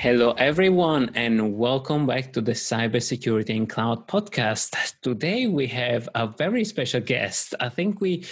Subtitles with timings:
[0.00, 4.94] Hello, everyone, and welcome back to the Cybersecurity and Cloud podcast.
[5.02, 7.52] Today, we have a very special guest.
[7.58, 8.24] I think we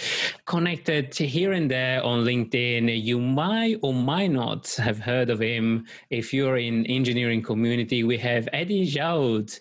[0.45, 3.03] connected here and there on LinkedIn.
[3.03, 8.05] You might or might not have heard of him if you're in engineering community.
[8.05, 9.59] We have Eddie Jaoude.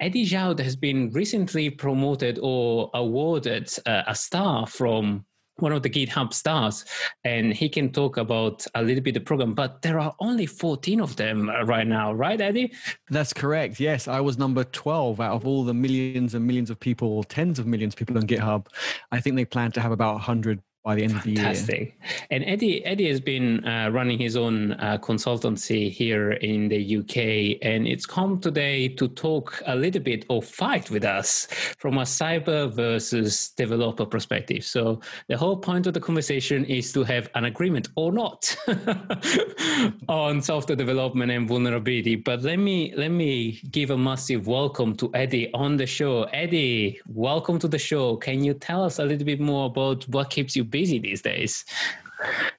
[0.00, 5.24] Eddie Jaoude has been recently promoted or awarded uh, a star from
[5.56, 6.84] one of the GitHub stars,
[7.24, 9.54] and he can talk about a little bit the program.
[9.54, 12.72] But there are only 14 of them right now, right, Eddie?
[13.10, 13.78] That's correct.
[13.78, 17.58] Yes, I was number 12 out of all the millions and millions of people, tens
[17.58, 18.66] of millions of people on GitHub.
[19.12, 21.60] I think they plan to have about 100 by the end Fantastic.
[21.60, 21.92] of the year.
[22.30, 27.58] And Eddie, Eddie has been uh, running his own uh, consultancy here in the UK,
[27.66, 31.46] and it's come today to talk a little bit or fight with us
[31.78, 34.62] from a cyber versus developer perspective.
[34.62, 38.54] So the whole point of the conversation is to have an agreement or not
[40.08, 42.16] on software development and vulnerability.
[42.16, 46.24] But let me let me give a massive welcome to Eddie on the show.
[46.24, 48.16] Eddie, welcome to the show.
[48.16, 51.64] Can you tell us a little bit more about what keeps you busy these days.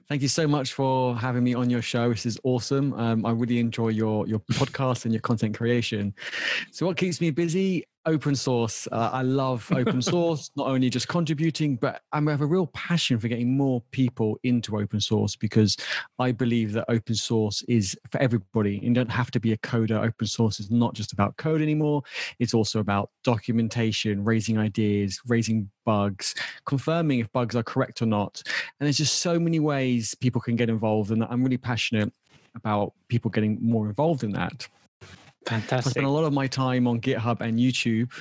[0.07, 2.09] Thank you so much for having me on your show.
[2.09, 2.93] This is awesome.
[2.93, 6.13] Um, I really enjoy your your podcast and your content creation.
[6.71, 7.85] So, what keeps me busy?
[8.05, 8.87] open source.
[8.91, 13.19] Uh, I love open source, not only just contributing, but I have a real passion
[13.19, 15.75] for getting more people into open source because
[16.19, 18.79] I believe that open source is for everybody.
[18.81, 20.03] You don't have to be a coder.
[20.03, 22.03] Open source is not just about code anymore.
[22.39, 28.41] It's also about documentation, raising ideas, raising bugs, confirming if bugs are correct or not.
[28.79, 31.11] And there's just so many ways people can get involved.
[31.11, 32.11] And I'm really passionate
[32.55, 34.67] about people getting more involved in that.
[35.45, 35.87] Fantastic.
[35.87, 38.11] I spend a lot of my time on GitHub and YouTube,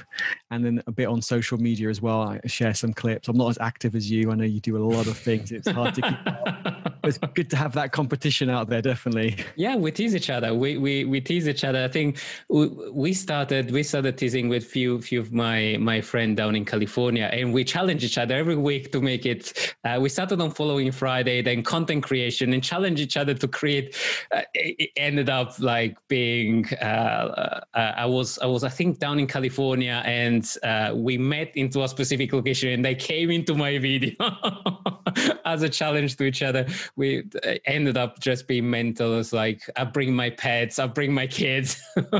[0.50, 2.20] and then a bit on social media as well.
[2.20, 3.28] I share some clips.
[3.28, 4.30] I'm not as active as you.
[4.30, 5.50] I know you do a lot of things.
[5.50, 6.80] It's hard to keep up.
[7.04, 9.36] It's good to have that competition out there, definitely.
[9.56, 10.54] Yeah, we tease each other.
[10.54, 11.84] We we, we tease each other.
[11.84, 12.18] I think
[12.48, 16.64] we, we started we started teasing with few few of my my friend down in
[16.64, 19.74] California, and we challenge each other every week to make it.
[19.84, 23.94] Uh, we started on following Friday, then content creation, and challenge each other to create.
[24.32, 26.66] Uh, it ended up like being.
[26.76, 27.60] Uh, uh,
[27.96, 31.88] I was I was I think down in California, and uh, we met into a
[31.88, 34.12] specific location, and they came into my video
[35.44, 36.66] as a challenge to each other.
[36.96, 39.18] We uh, ended up just being mental.
[39.18, 41.80] It's like I bring my pets, I bring my kids.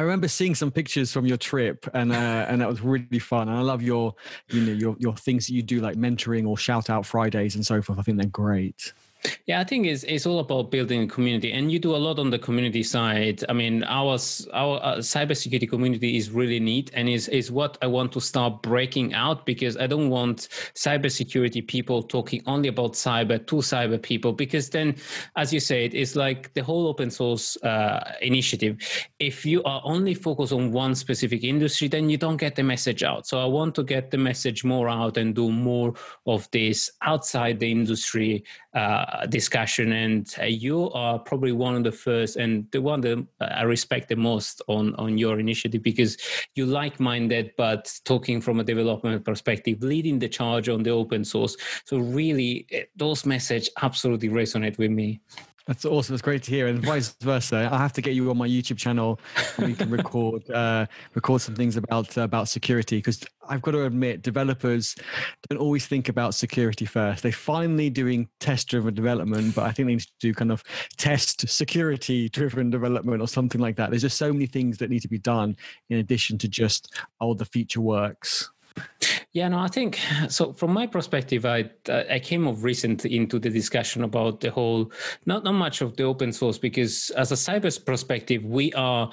[0.00, 3.48] I remember seeing some pictures from your trip, and uh, and that was really fun.
[3.48, 4.14] And I love your,
[4.48, 7.66] you know, your your things that you do like mentoring or shout out Fridays and
[7.66, 7.98] so forth.
[7.98, 8.94] I think they're great.
[9.46, 12.18] Yeah, I think it's it's all about building a community, and you do a lot
[12.18, 13.44] on the community side.
[13.48, 14.18] I mean, our
[14.54, 18.62] our uh, cybersecurity community is really neat, and is is what I want to start
[18.62, 24.32] breaking out because I don't want cybersecurity people talking only about cyber to cyber people
[24.32, 24.96] because then,
[25.36, 28.78] as you said, it's like the whole open source uh, initiative.
[29.18, 33.02] If you are only focused on one specific industry, then you don't get the message
[33.02, 33.26] out.
[33.26, 35.94] So I want to get the message more out and do more
[36.26, 38.44] of this outside the industry.
[38.72, 43.00] Uh, uh, discussion, and uh, you are probably one of the first and the one
[43.00, 46.16] that I respect the most on on your initiative because
[46.54, 51.56] you like-minded, but talking from a development perspective, leading the charge on the open source.
[51.84, 55.20] So really, eh, those messages absolutely resonate with me.
[55.70, 56.14] That's awesome.
[56.14, 57.68] It's great to hear, and vice versa.
[57.70, 59.20] I have to get you on my YouTube channel.
[59.56, 63.84] We can record uh, record some things about uh, about security because I've got to
[63.84, 64.96] admit, developers
[65.48, 67.22] don't always think about security first.
[67.22, 70.64] They're finally doing test driven development, but I think they need to do kind of
[70.96, 73.90] test security driven development or something like that.
[73.90, 75.56] There's just so many things that need to be done
[75.88, 78.50] in addition to just oh the feature works.
[79.32, 79.98] Yeah, no, I think
[80.28, 80.52] so.
[80.52, 84.90] From my perspective, I I came of recent into the discussion about the whole
[85.26, 89.10] not not much of the open source because as a cyber perspective, we are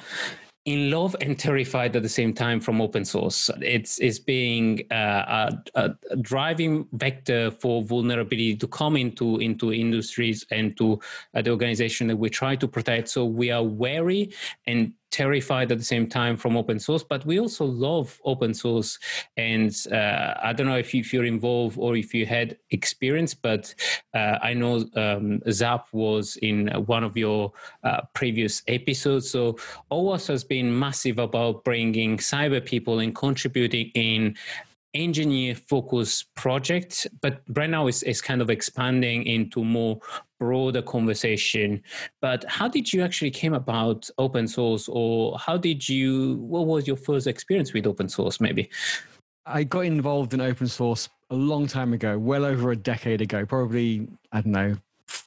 [0.68, 3.50] in love and terrified at the same time from open source.
[3.62, 10.46] It's it's being uh, a, a, driving vector for vulnerability to come into into industries
[10.52, 11.00] and to
[11.36, 13.08] uh, the organization that we try to protect.
[13.08, 14.34] So we are wary
[14.66, 19.00] and terrified at the same time from open source, but we also love open source.
[19.38, 23.34] And uh, I don't know if, you, if you're involved or if you had experience,
[23.34, 23.74] but
[24.14, 27.52] uh, I know um, Zap was in one of your
[27.84, 29.30] uh, previous episodes.
[29.30, 29.58] So
[29.92, 34.36] OWASP has been massive about bringing cyber people and contributing in
[34.94, 40.00] engineer focused project but right now it's, it's kind of expanding into more
[40.40, 41.82] broader conversation
[42.22, 46.88] but how did you actually came about open source or how did you what was
[46.88, 48.70] your first experience with open source maybe?
[49.46, 53.46] I got involved in open source a long time ago well over a decade ago
[53.46, 54.78] probably i don't know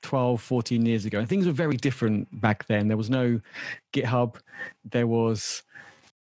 [0.03, 1.19] 12 14 years ago.
[1.21, 2.89] And things were very different back then.
[2.89, 3.41] There was no
[3.93, 4.37] github.
[4.91, 5.63] There was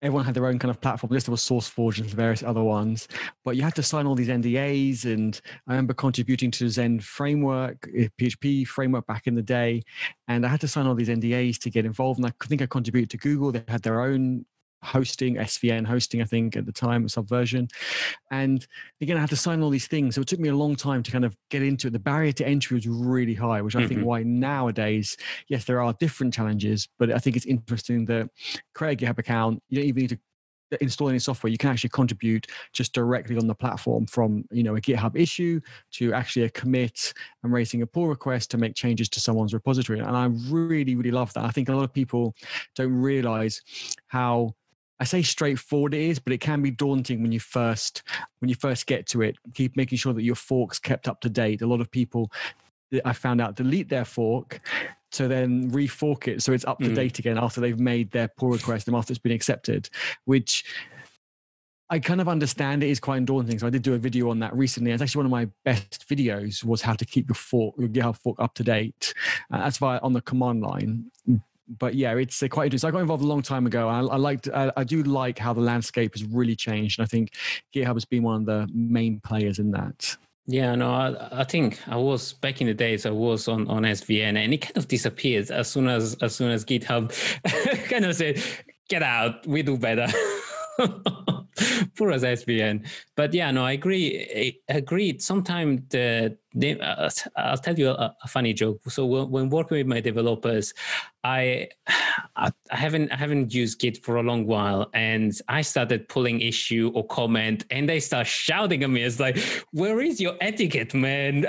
[0.05, 1.11] everyone had their own kind of platform.
[1.11, 3.07] This was SourceForge and various other ones,
[3.43, 5.05] but you had to sign all these NDAs.
[5.05, 7.81] And I remember contributing to Zend framework,
[8.19, 9.81] PHP eh, framework back in the day,
[10.27, 12.19] and I had to sign all these NDAs to get involved.
[12.19, 13.51] And I think I contributed to Google.
[13.51, 14.45] They had their own
[14.85, 17.67] hosting, SVN hosting, I think at the time, Subversion.
[18.31, 18.65] And
[19.01, 20.15] again, I had to sign all these things.
[20.15, 21.91] So it took me a long time to kind of get into it.
[21.91, 23.87] The barrier to entry was really high, which I mm-hmm.
[23.87, 25.17] think why nowadays,
[25.47, 28.29] yes, there are different challenges, but I think it's interesting that
[28.73, 30.19] create a GitHub account, you don't even need to
[30.81, 34.75] install any software you can actually contribute just directly on the platform from you know
[34.75, 35.59] a github issue
[35.91, 39.99] to actually a commit and raising a pull request to make changes to someone's repository
[39.99, 42.35] and i really really love that i think a lot of people
[42.75, 43.61] don't realize
[44.07, 44.53] how
[44.99, 48.03] I say straightforward it is, but it can be daunting when you first
[48.39, 49.35] when you first get to it.
[49.53, 51.61] Keep making sure that your fork's kept up to date.
[51.61, 52.31] A lot of people
[53.03, 54.61] I found out delete their fork
[55.11, 56.95] to then refork it so it's up to mm.
[56.95, 59.89] date again after they've made their pull request and after it's been accepted,
[60.25, 60.65] which
[61.89, 63.59] I kind of understand it is quite daunting.
[63.59, 64.91] So I did do a video on that recently.
[64.91, 68.17] It's actually one of my best videos was how to keep your fork, your GitHub
[68.17, 69.13] fork up to date.
[69.51, 71.11] Uh, that's via on the command line
[71.67, 72.87] but yeah, it's uh, quite interesting.
[72.87, 73.87] I got involved a long time ago.
[73.87, 77.07] I, I liked, I, I, do like how the landscape has really changed, and I
[77.07, 77.33] think
[77.73, 80.17] GitHub has been one of the main players in that.
[80.47, 83.05] Yeah, no, I, I think I was back in the days.
[83.05, 86.51] I was on on SVN, and it kind of disappeared as soon as as soon
[86.51, 87.11] as GitHub
[87.89, 88.41] kind of said,
[88.87, 90.07] "Get out, we do better."
[91.95, 92.87] Poor as SVN.
[93.15, 94.57] But yeah, no, I agree.
[94.69, 95.21] I agreed.
[95.21, 98.81] Sometimes the, the uh, I'll tell you a, a, funny joke.
[98.89, 100.73] So when, when, working with my developers,
[101.23, 101.69] I
[102.35, 106.91] I haven't I haven't used Git for a long while, and I started pulling issue
[106.93, 109.03] or comment, and they start shouting at me.
[109.03, 109.37] It's like,
[109.71, 111.45] where is your etiquette, man?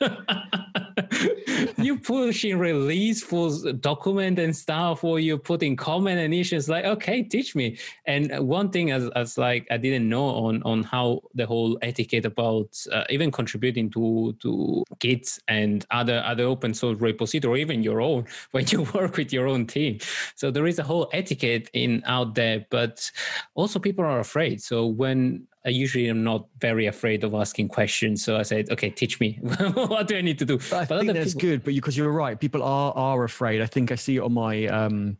[1.78, 3.50] you push in release for
[3.80, 7.78] document and stuff, or you put in comment and issues like, okay, teach me.
[8.06, 12.24] And one thing as, as like I didn't know on on how the whole etiquette
[12.24, 17.82] about uh, even contributing to to Git and other other open source repository, or even
[17.82, 19.98] your own when you work with your own team.
[20.34, 23.10] So there is a whole etiquette in out there, but
[23.54, 24.62] also people are afraid.
[24.62, 28.24] So when I usually am not very afraid of asking questions.
[28.24, 29.38] So I said, okay, teach me.
[29.42, 30.58] what do I need to do?
[30.58, 31.48] But I but think that's people...
[31.48, 33.60] good, but because you, are right, people are are afraid.
[33.60, 35.16] I think I see it on my um,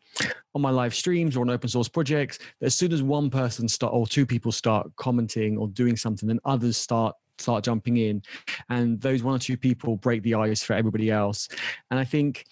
[0.54, 2.38] on my live streams or on open source projects.
[2.60, 6.26] That as soon as one person start or two people start commenting or doing something,
[6.26, 8.22] then others start start jumping in
[8.68, 11.48] and those one or two people break the ice for everybody else
[11.90, 12.44] and i think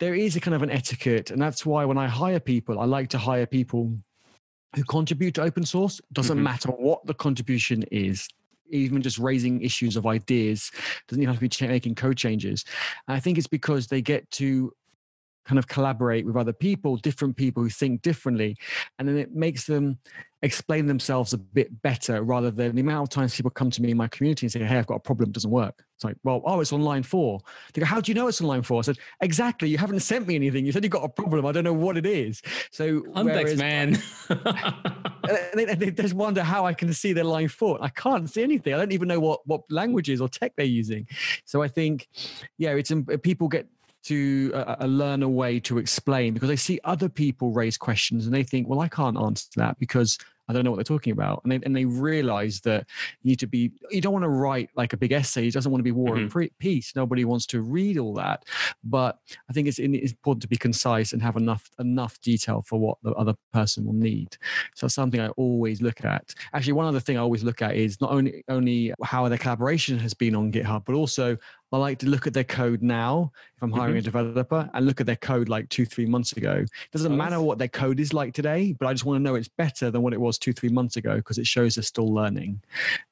[0.00, 2.84] there is a kind of an etiquette and that's why when i hire people i
[2.84, 3.96] like to hire people
[4.74, 6.00] who contribute to open source.
[6.12, 6.44] Doesn't mm-hmm.
[6.44, 8.28] matter what the contribution is,
[8.70, 10.70] even just raising issues of ideas
[11.08, 12.64] doesn't even have to be making code changes.
[13.08, 14.72] And I think it's because they get to
[15.44, 18.56] kind of collaborate with other people, different people who think differently,
[18.98, 19.98] and then it makes them
[20.44, 23.90] explain themselves a bit better rather than the amount of times people come to me
[23.90, 25.82] in my community and say, Hey, I've got a problem, it doesn't work.
[25.96, 27.40] It's like, well, oh, it's on line four.
[27.72, 28.78] They go, How do you know it's on line four?
[28.78, 29.70] I said, Exactly.
[29.70, 30.66] You haven't sent me anything.
[30.66, 31.46] You said you've got a problem.
[31.46, 32.42] I don't know what it is.
[32.72, 33.98] So context, man.
[34.28, 37.78] and they, they, just wonder how I can see their line four.
[37.80, 38.74] I can't see anything.
[38.74, 41.08] I don't even know what what languages or tech they're using.
[41.46, 42.08] So I think,
[42.58, 43.66] yeah, it's people get
[44.04, 48.26] to uh, uh, learn a way to explain because they see other people raise questions
[48.26, 50.18] and they think, well, I can't answer that because
[50.48, 51.40] I don't know what they're talking about.
[51.42, 52.86] And they, and they realize that
[53.22, 55.46] you need to be, you don't want to write like a big essay.
[55.46, 56.38] It doesn't want to be war mm-hmm.
[56.38, 56.92] and peace.
[56.94, 58.44] Nobody wants to read all that.
[58.82, 59.18] But
[59.48, 62.98] I think it's, it's important to be concise and have enough, enough detail for what
[63.02, 64.36] the other person will need.
[64.74, 66.34] So that's something I always look at.
[66.52, 69.98] Actually, one other thing I always look at is not only, only how the collaboration
[69.98, 71.38] has been on GitHub, but also
[71.74, 74.16] I like to look at their code now if I'm hiring mm-hmm.
[74.16, 76.52] a developer and look at their code like two, three months ago.
[76.54, 79.36] It doesn't matter what their code is like today, but I just want to know
[79.36, 81.82] it's better than what it was was two, three months ago because it shows they're
[81.82, 82.60] still learning.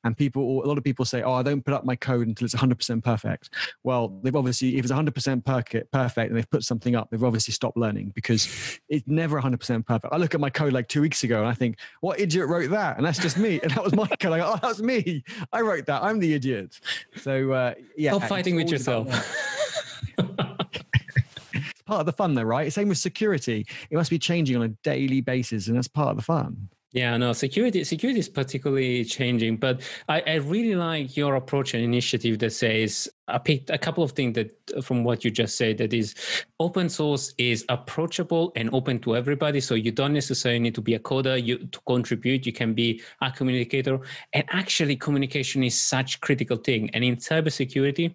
[0.05, 2.45] And people, a lot of people say, oh, I don't put up my code until
[2.45, 3.51] it's 100% perfect.
[3.85, 5.45] Well, they've obviously, if it's 100%
[5.93, 10.13] perfect and they've put something up, they've obviously stopped learning because it's never 100% perfect.
[10.13, 12.71] I look at my code like two weeks ago and I think, what idiot wrote
[12.71, 12.97] that?
[12.97, 13.61] And that's just me.
[13.63, 14.33] And that was my code.
[14.33, 15.23] I go, oh, that's me.
[15.53, 16.03] I wrote that.
[16.03, 16.81] I'm the idiot.
[17.17, 18.13] So, uh, yeah.
[18.13, 19.09] Stop fighting with yourself.
[20.19, 22.73] it's part of the fun, though, right?
[22.73, 23.67] Same with security.
[23.91, 26.69] It must be changing on a daily basis, and that's part of the fun.
[26.93, 29.81] Yeah, no, security security is particularly changing, but
[30.11, 34.13] I, I really like your approach and initiative that says I picked a couple of
[34.13, 36.15] things that from what you just said that is
[36.61, 39.59] open source is approachable and open to everybody.
[39.61, 42.45] So you don't necessarily need to be a coder you to contribute.
[42.45, 44.01] You can be a communicator.
[44.35, 46.91] And actually communication is such critical thing.
[46.93, 48.15] And in cybersecurity,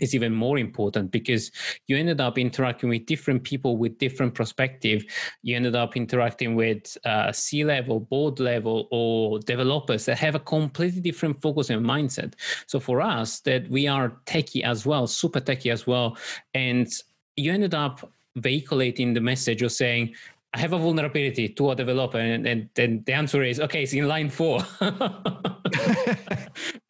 [0.00, 1.50] is even more important because
[1.86, 5.04] you ended up interacting with different people with different perspective.
[5.42, 10.40] You ended up interacting with uh, c level board level or developers that have a
[10.40, 12.34] completely different focus and mindset.
[12.66, 16.16] So for us that we are techie as well super techie as well.
[16.54, 16.88] And
[17.36, 20.14] you ended up vehiculating the message of saying
[20.52, 23.92] I have a vulnerability to a developer, and, and then the answer is okay, it's
[23.92, 24.58] in line four.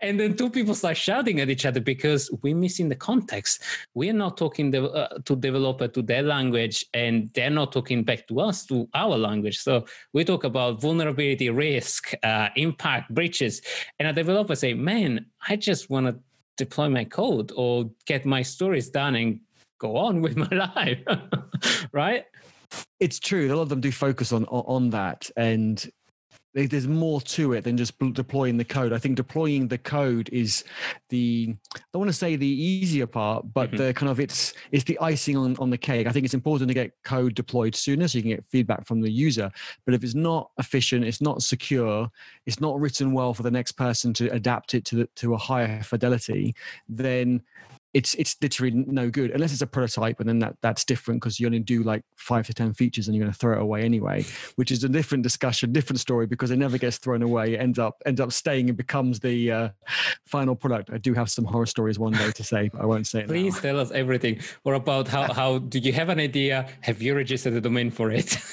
[0.00, 3.62] and then two people start shouting at each other because we're missing the context.
[3.92, 8.26] We're not talking the, uh, to developer to their language, and they're not talking back
[8.28, 9.58] to us to our language.
[9.58, 13.60] So we talk about vulnerability, risk, uh, impact, breaches,
[13.98, 16.18] and a developer say, "Man, I just want to
[16.56, 19.40] deploy my code or get my stories done and
[19.78, 21.04] go on with my life."
[21.92, 22.24] right?
[22.98, 23.52] It's true.
[23.52, 25.90] A lot of them do focus on on that, and
[26.52, 28.92] there's more to it than just deploying the code.
[28.92, 30.64] I think deploying the code is
[31.08, 33.76] the I don't want to say the easier part, but mm-hmm.
[33.76, 36.08] the kind of it's it's the icing on, on the cake.
[36.08, 39.00] I think it's important to get code deployed sooner so you can get feedback from
[39.00, 39.50] the user.
[39.84, 42.10] But if it's not efficient, it's not secure,
[42.46, 45.38] it's not written well for the next person to adapt it to the, to a
[45.38, 46.56] higher fidelity,
[46.88, 47.42] then
[47.92, 51.40] it's it's literally no good unless it's a prototype and then that that's different because
[51.40, 53.82] you only do like five to ten features and you're going to throw it away
[53.82, 54.24] anyway
[54.56, 57.54] which is a different discussion different story because it never gets thrown away.
[57.54, 59.68] It ends up ends up staying and becomes the uh,
[60.26, 60.90] final product.
[60.92, 63.28] I do have some horror stories one day to say but i won't say it
[63.28, 63.60] please now.
[63.60, 64.40] tell us everything.
[64.64, 66.68] Or about how how do you have an idea?
[66.82, 68.36] Have you registered a domain for it?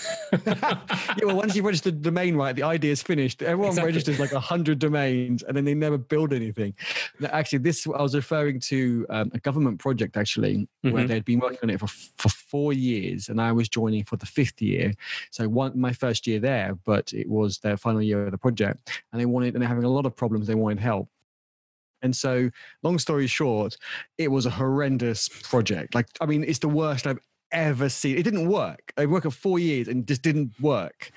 [1.20, 3.42] Yeah well once you've registered the domain right the idea is finished.
[3.42, 3.90] Everyone exactly.
[3.92, 6.74] registers like 100 domains and then they never build anything.
[7.40, 10.92] Actually this i was referring to um, a government project actually mm-hmm.
[10.92, 14.18] where they'd been working on it for for four years, and I was joining for
[14.18, 14.94] the fifth year.
[15.32, 19.04] So one my first year there, but it was their final year of the project,
[19.12, 20.48] and they wanted and they're having a lot of problems.
[20.48, 21.10] They wanted help.
[22.02, 22.52] And so,
[22.84, 23.76] long story short,
[24.18, 25.96] it was a horrendous project.
[25.96, 27.20] Like, I mean, it's the worst I've
[27.52, 28.18] ever seen.
[28.18, 28.94] It didn't work.
[28.98, 31.12] I worked for four years and just didn't work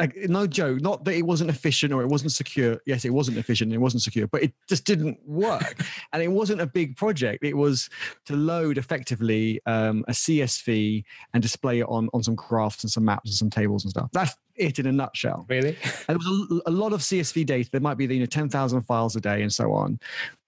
[0.00, 2.80] like no joke not that it wasn't efficient or it wasn't secure.
[2.86, 5.80] Yes it wasn't efficient and it wasn't secure but it just didn't work.
[6.12, 7.44] And it wasn't a big project.
[7.44, 7.88] It was
[8.26, 11.04] to load effectively um, a csv
[11.34, 14.08] and display it on on some graphs and some maps and some tables and stuff.
[14.12, 15.46] That's it in a nutshell.
[15.48, 15.76] Really?
[16.08, 17.70] And there was a, a lot of csv data.
[17.70, 20.00] There might be you know 10000 files a day and so on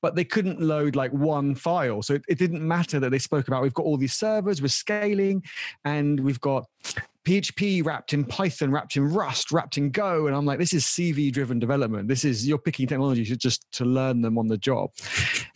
[0.02, 2.02] but they couldn't load like one file.
[2.02, 4.66] So it, it, didn't matter that they spoke about we've got all these servers, we're
[4.68, 5.44] scaling,
[5.84, 6.66] and we've got
[7.24, 10.26] PHP wrapped in Python, wrapped in Rust, wrapped in Go.
[10.26, 12.08] And I'm like, this is CV driven development.
[12.08, 14.90] This is you're picking technologies just to learn them on the job.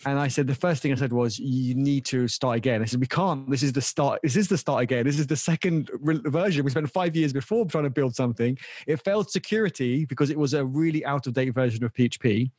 [0.04, 2.80] And I said, the first thing I said was, you need to start again.
[2.80, 3.50] I said, we can't.
[3.50, 4.20] This is the start.
[4.22, 5.04] This is the start again.
[5.04, 6.64] This is the second re- version.
[6.64, 8.56] We spent five years before trying to build something.
[8.86, 12.52] It failed security because it was a really out of date version of PHP.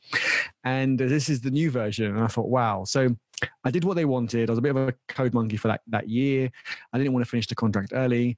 [0.64, 2.14] And this is the new version.
[2.14, 2.84] And I thought, wow.
[2.84, 3.16] So
[3.64, 4.50] I did what they wanted.
[4.50, 6.50] I was a bit of a code monkey for that, that year.
[6.92, 8.36] I didn't want to finish the contract early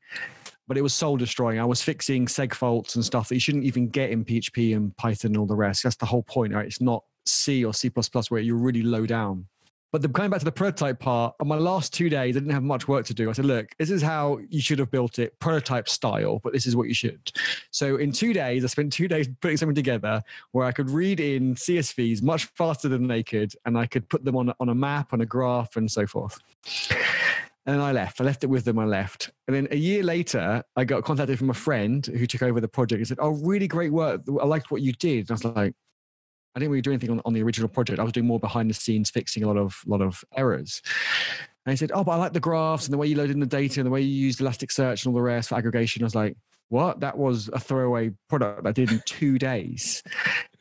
[0.70, 1.58] but it was soul destroying.
[1.58, 4.96] I was fixing seg faults and stuff that you shouldn't even get in PHP and
[4.96, 5.82] Python and all the rest.
[5.82, 6.64] That's the whole point, right?
[6.64, 7.90] It's not C or C
[8.28, 9.48] where you're really low down.
[9.90, 12.52] But the, coming back to the prototype part, on my last two days, I didn't
[12.52, 13.28] have much work to do.
[13.28, 16.68] I said, look, this is how you should have built it, prototype style, but this
[16.68, 17.32] is what you should.
[17.72, 20.22] So in two days, I spent two days putting something together
[20.52, 24.24] where I could read in CSVs much faster than they could, and I could put
[24.24, 26.38] them on, on a map, on a graph, and so forth.
[27.66, 28.20] And I left.
[28.20, 28.78] I left it with them.
[28.78, 29.30] I left.
[29.46, 32.68] And then a year later, I got contacted from a friend who took over the
[32.68, 34.22] project and said, Oh, really great work.
[34.40, 35.28] I liked what you did.
[35.28, 35.74] And I was like,
[36.54, 38.00] I didn't really do anything on, on the original project.
[38.00, 40.82] I was doing more behind the scenes, fixing a lot of lot of errors.
[41.66, 43.40] And he said, Oh, but I like the graphs and the way you loaded in
[43.40, 46.02] the data and the way you used Elasticsearch and all the rest for aggregation.
[46.02, 46.36] I was like,
[46.70, 47.00] what?
[47.00, 50.02] That was a throwaway product I did in two days.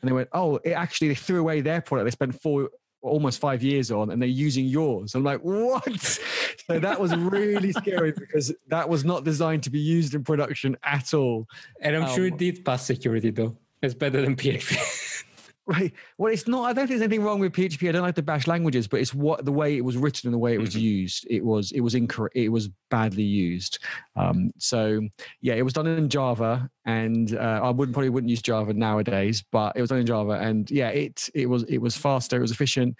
[0.00, 2.06] And they went, oh, it actually, they threw away their product.
[2.06, 2.68] They spent four
[3.02, 5.14] almost five years on and they're using yours.
[5.14, 5.96] I'm like, what?
[6.66, 10.76] so that was really scary because that was not designed to be used in production
[10.82, 11.46] at all.
[11.80, 13.56] And I'm um, sure it did pass security though.
[13.82, 14.98] It's better than PHP.
[15.70, 15.92] Right.
[16.18, 16.64] Well, it's not.
[16.64, 17.88] I don't think there's anything wrong with PHP.
[17.88, 20.34] I don't like to bash languages, but it's what the way it was written and
[20.34, 20.80] the way it was mm-hmm.
[20.80, 21.28] used.
[21.30, 22.34] It was it was incorrect.
[22.34, 23.78] It was badly used.
[24.16, 25.00] Um, so
[25.42, 29.44] yeah, it was done in Java, and uh, I wouldn't probably wouldn't use Java nowadays,
[29.52, 32.36] but it was done in Java, and yeah, it it was it was faster.
[32.36, 32.96] It was efficient.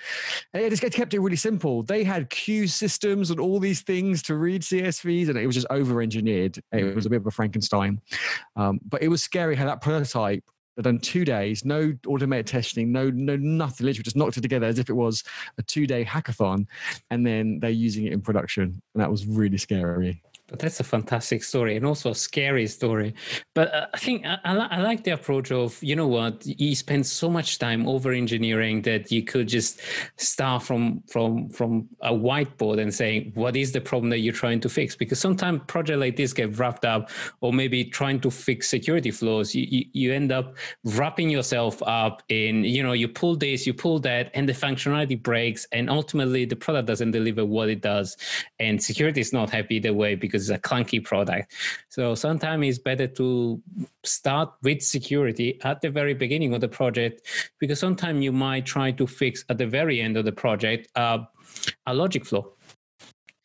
[0.54, 1.82] And it just kept it really simple.
[1.82, 5.66] They had queue systems and all these things to read CSVs, and it was just
[5.70, 6.62] over engineered.
[6.70, 8.00] It was a bit of a Frankenstein.
[8.54, 10.44] Um, but it was scary how that prototype
[10.80, 13.84] They've done two days, no automated testing, no no nothing.
[13.84, 15.22] Literally just knocked it together as if it was
[15.58, 16.66] a two day hackathon,
[17.10, 20.22] and then they're using it in production, and that was really scary.
[20.58, 23.14] That's a fantastic story and also a scary story.
[23.54, 26.74] But uh, I think I, I, I, like the approach of, you know what, you
[26.74, 29.80] spend so much time over engineering that you could just
[30.16, 34.60] start from from from a whiteboard and saying, what is the problem that you're trying
[34.60, 34.96] to fix?
[34.96, 39.54] Because sometimes projects like this get wrapped up or maybe trying to fix security flaws,
[39.54, 43.74] you, you, you end up wrapping yourself up in, you know, you pull this, you
[43.74, 45.66] pull that, and the functionality breaks.
[45.72, 48.16] And ultimately the product doesn't deliver what it does.
[48.58, 51.52] And security is not happy either way because because it's a clunky product.
[51.88, 53.60] So sometimes it's better to
[54.04, 57.26] start with security at the very beginning of the project
[57.58, 61.18] because sometimes you might try to fix at the very end of the project uh,
[61.86, 62.54] a logic flow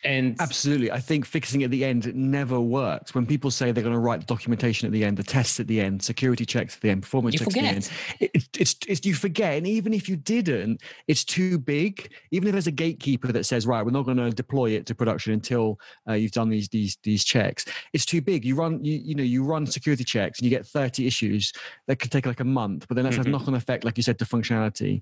[0.06, 3.16] and absolutely, I think fixing at the end never works.
[3.16, 5.68] When people say they're going to write the documentation at the end, the tests at
[5.68, 7.76] the end, security checks at the end, performance checks forget.
[7.76, 9.58] at the end, it, it's, it's you forget.
[9.58, 12.12] And even if you didn't, it's too big.
[12.30, 14.96] Even if there's a gatekeeper that says, right, we're not going to deploy it to
[14.96, 18.46] production until uh, you've done these these these checks, it's too big.
[18.46, 21.52] You run you you know you run security checks and you get 30 issues
[21.88, 23.28] that could take like a month, but then that's mm-hmm.
[23.28, 25.02] a knock-on effect, like you said, to functionality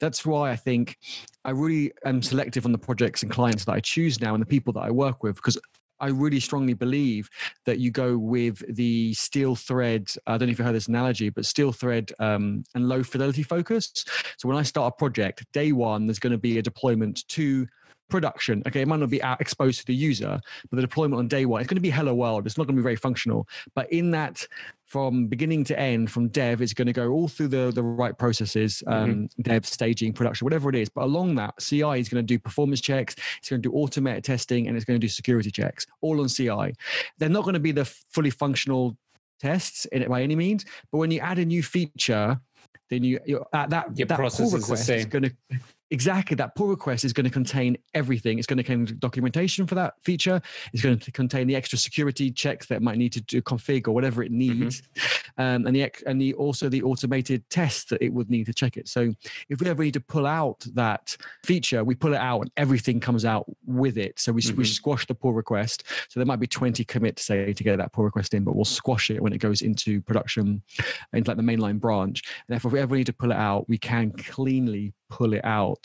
[0.00, 0.98] that's why I think
[1.44, 4.50] I really am selective on the projects and clients that I choose now and the
[4.50, 5.58] people that I work with because
[6.00, 7.28] I really strongly believe
[7.66, 10.10] that you go with the steel thread.
[10.26, 13.42] I don't know if you heard this analogy, but steel thread um, and low fidelity
[13.42, 13.92] focus.
[14.38, 17.66] So when I start a project, day one, there's going to be a deployment to
[18.08, 18.62] production.
[18.66, 21.60] Okay, it might not be exposed to the user, but the deployment on day one,
[21.60, 22.46] it's going to be hello world.
[22.46, 23.46] It's not going to be very functional.
[23.74, 24.46] But in that
[24.90, 28.18] from beginning to end, from dev, it's going to go all through the, the right
[28.18, 28.92] processes, mm-hmm.
[28.92, 29.42] um, mm-hmm.
[29.42, 30.88] dev, staging, production, whatever it is.
[30.88, 34.24] But along that, CI is going to do performance checks, it's going to do automated
[34.24, 36.74] testing, and it's going to do security checks, all on CI.
[37.18, 38.96] They're not going to be the fully functional
[39.38, 42.40] tests in it by any means, but when you add a new feature,
[42.90, 43.20] then you
[43.52, 45.32] at that Your that pull request is, is going to
[45.90, 49.74] exactly that pull request is going to contain everything it's going to contain documentation for
[49.74, 50.40] that feature
[50.72, 53.92] it's going to contain the extra security checks that might need to do config or
[53.92, 54.60] whatever it mm-hmm.
[54.60, 55.42] needs mm-hmm.
[55.42, 58.76] um, and the and the also the automated tests that it would need to check
[58.76, 59.12] it so
[59.48, 63.00] if we ever need to pull out that feature we pull it out and everything
[63.00, 64.58] comes out with it so we, mm-hmm.
[64.58, 67.92] we squash the pull request so there might be 20 commits say to get that
[67.92, 70.62] pull request in but we'll squash it when it goes into production
[71.12, 73.68] into like the mainline branch and therefore if we ever need to pull it out
[73.68, 75.79] we can cleanly pull it out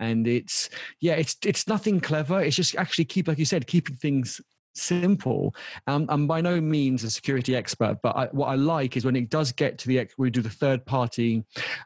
[0.00, 0.70] and it's
[1.00, 4.40] yeah it's it's nothing clever it's just actually keep like you said keeping things
[4.76, 5.54] simple.
[5.86, 9.16] Um, I'm by no means a security expert, but I, what I like is when
[9.16, 11.44] it does get to the we do the third party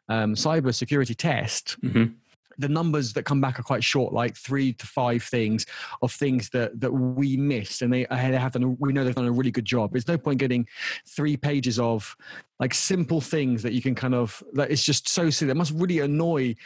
[0.09, 1.77] um, cyber security test.
[1.83, 2.15] Mm-hmm
[2.59, 5.65] the numbers that come back are quite short, like three to five things
[6.03, 8.77] of things that that we missed, and they, they have done.
[8.81, 9.93] We know they've done a really good job.
[9.93, 10.67] There's no point getting
[11.07, 12.17] three pages of
[12.61, 15.51] like simple things that you can kind of that it's just so silly.
[15.51, 16.57] It must really annoy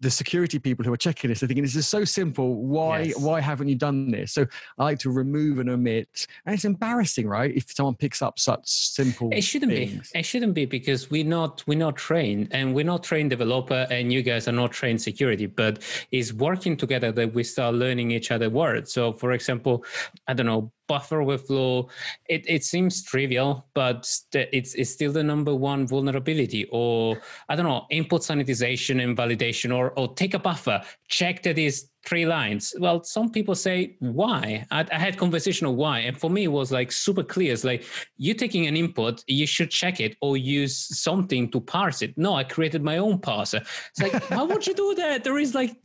[0.00, 1.40] the security people who are checking this.
[1.40, 2.54] They're thinking this is so simple.
[2.54, 3.18] Why yes.
[3.18, 4.32] why haven't you done this?
[4.32, 4.46] So
[4.78, 7.54] I like to remove and omit, and it's embarrassing, right?
[7.54, 9.30] If someone picks up such simple.
[9.32, 10.10] It shouldn't things.
[10.12, 10.18] be.
[10.18, 14.12] It shouldn't be because we're not we're not trained, and we're not trained developer, and
[14.12, 15.46] you guys are not trained security.
[15.46, 15.82] But
[16.12, 18.92] it's working together that we start learning each other words.
[18.92, 19.84] So, for example,
[20.26, 21.88] I don't know buffer overflow
[22.26, 27.66] it, it seems trivial but it's, it's still the number one vulnerability or i don't
[27.66, 32.74] know input sanitization and validation or, or take a buffer check that is three lines.
[32.78, 34.66] Well, some people say why.
[34.70, 37.52] I, I, had conversation of why, and for me it was like super clear.
[37.52, 37.84] It's like
[38.16, 42.16] you're taking an input, you should check it or use something to parse it.
[42.16, 43.60] No, I created my own parser.
[43.90, 45.24] It's like why would you do that?
[45.24, 45.76] There is like,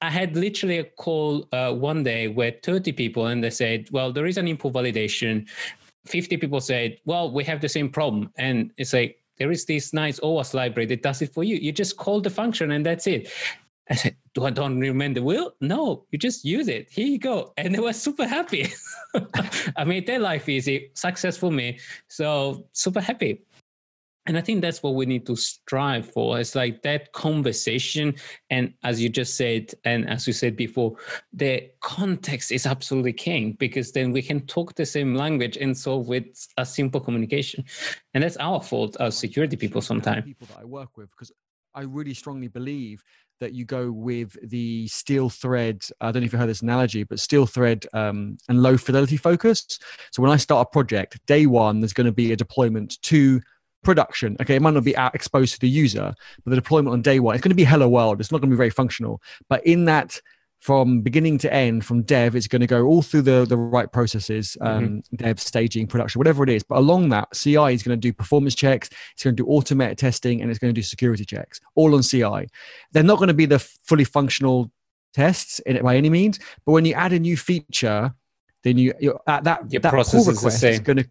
[0.00, 4.12] I had literally a call uh, one day where thirty people and they said, well,
[4.12, 5.48] there is an input validation.
[6.06, 8.32] 50 people said, well, we have the same problem.
[8.36, 11.56] And it's like, there is this nice OWASP library that does it for you.
[11.56, 13.30] You just call the function and that's it.
[13.90, 15.52] I said, Do I don't remember the wheel?
[15.60, 16.88] No, you just use it.
[16.90, 17.52] Here you go.
[17.56, 18.72] And they were super happy.
[19.76, 21.78] I made their life easy, success for me.
[22.08, 23.42] So super happy.
[24.26, 28.14] and i think that's what we need to strive for it's like that conversation
[28.50, 30.96] and as you just said and as you said before
[31.32, 36.08] the context is absolutely king because then we can talk the same language and solve
[36.08, 36.24] with
[36.56, 37.64] a simple communication
[38.14, 41.32] and that's our fault as security people sometimes people that i work with because
[41.74, 43.02] i really strongly believe
[43.42, 45.84] that you go with the steel thread.
[46.00, 49.16] I don't know if you heard this analogy, but steel thread um, and low fidelity
[49.16, 49.78] focus.
[50.12, 53.40] So when I start a project, day one, there's going to be a deployment to
[53.82, 54.36] production.
[54.40, 57.18] Okay, it might not be out exposed to the user, but the deployment on day
[57.18, 58.20] one, it's going to be hello world.
[58.20, 59.20] It's not going to be very functional.
[59.48, 60.20] But in that,
[60.62, 63.90] from beginning to end, from dev, it's going to go all through the, the right
[63.90, 64.76] processes, mm-hmm.
[64.76, 65.16] um, mm-hmm.
[65.16, 66.62] dev, staging, production, whatever it is.
[66.62, 69.98] But along that, CI is going to do performance checks, it's going to do automated
[69.98, 72.48] testing, and it's going to do security checks, all on CI.
[72.92, 74.70] They're not going to be the fully functional
[75.12, 78.14] tests in it by any means, but when you add a new feature,
[78.62, 78.94] then you
[79.26, 81.10] at that Your that pull request is, is going to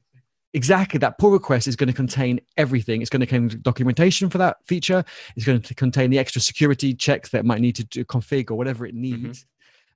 [0.53, 4.37] exactly that pull request is going to contain everything it's going to contain documentation for
[4.37, 5.03] that feature
[5.35, 8.55] it's going to contain the extra security checks that might need to do, config or
[8.55, 9.23] whatever it mm-hmm.
[9.23, 9.45] needs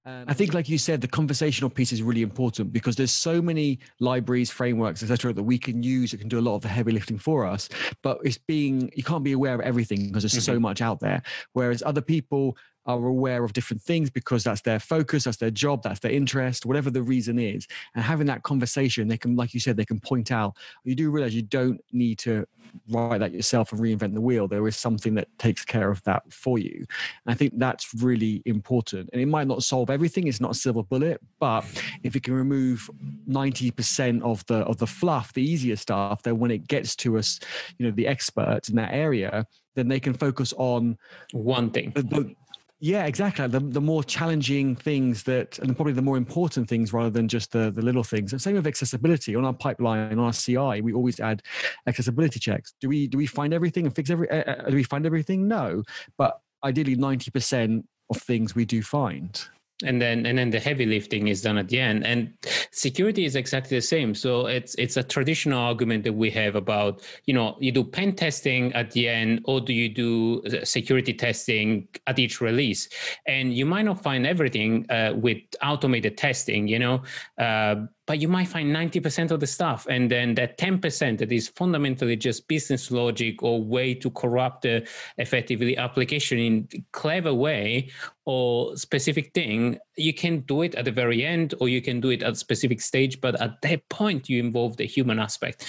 [0.05, 0.21] mm-hmm.
[0.21, 3.41] um, i think like you said the conversational piece is really important because there's so
[3.41, 6.69] many libraries frameworks etc that we can use that can do a lot of the
[6.69, 7.67] heavy lifting for us
[8.01, 10.53] but it's being you can't be aware of everything because there's mm-hmm.
[10.53, 11.21] so much out there
[11.53, 12.55] whereas other people
[12.85, 16.65] are aware of different things because that's their focus, that's their job, that's their interest,
[16.65, 17.67] whatever the reason is.
[17.95, 21.09] And having that conversation, they can, like you said, they can point out, you do
[21.09, 22.45] realize you don't need to
[22.89, 24.47] write that yourself and reinvent the wheel.
[24.47, 26.85] There is something that takes care of that for you.
[27.25, 29.09] And I think that's really important.
[29.13, 31.65] And it might not solve everything, it's not a silver bullet, but
[32.03, 32.89] if it can remove
[33.29, 37.39] 90% of the of the fluff, the easier stuff, then when it gets to us,
[37.77, 39.45] you know, the experts in that area,
[39.75, 40.97] then they can focus on
[41.33, 41.91] one thing.
[41.95, 42.35] The, the,
[42.79, 43.47] yeah, exactly.
[43.47, 47.51] The, the more challenging things that, and probably the more important things rather than just
[47.51, 48.33] the, the little things.
[48.33, 51.41] And same with accessibility on our pipeline, on our CI, we always add
[51.87, 52.73] accessibility checks.
[52.81, 54.29] Do we do we find everything and fix every?
[54.29, 55.47] Uh, do we find everything?
[55.47, 55.83] No,
[56.17, 59.47] but ideally, ninety percent of things we do find
[59.83, 62.05] and then and then the heavy lifting is done at the end.
[62.05, 62.33] And
[62.71, 64.15] security is exactly the same.
[64.15, 68.15] So it's it's a traditional argument that we have about you know you do pen
[68.15, 72.87] testing at the end or do you do security testing at each release?
[73.27, 77.03] And you might not find everything uh, with automated testing you know?
[77.37, 81.47] Uh, but you might find 90% of the stuff and then that 10% that is
[81.49, 84.87] fundamentally just business logic or way to corrupt the
[85.17, 87.89] effectively application in clever way
[88.25, 92.09] or specific thing you can do it at the very end or you can do
[92.09, 95.65] it at specific stage but at that point you involve the human aspect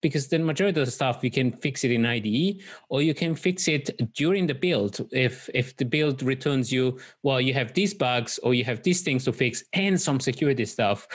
[0.00, 3.34] because the majority of the stuff you can fix it in IDE or you can
[3.34, 5.06] fix it during the build.
[5.12, 9.02] If if the build returns you, well, you have these bugs or you have these
[9.02, 11.06] things to fix and some security stuff,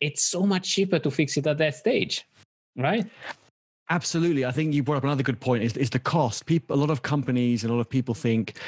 [0.00, 2.24] it's so much cheaper to fix it at that stage,
[2.76, 3.06] right?
[3.90, 4.44] Absolutely.
[4.44, 6.46] I think you brought up another good point is, is the cost.
[6.46, 8.58] People, a lot of companies and a lot of people think,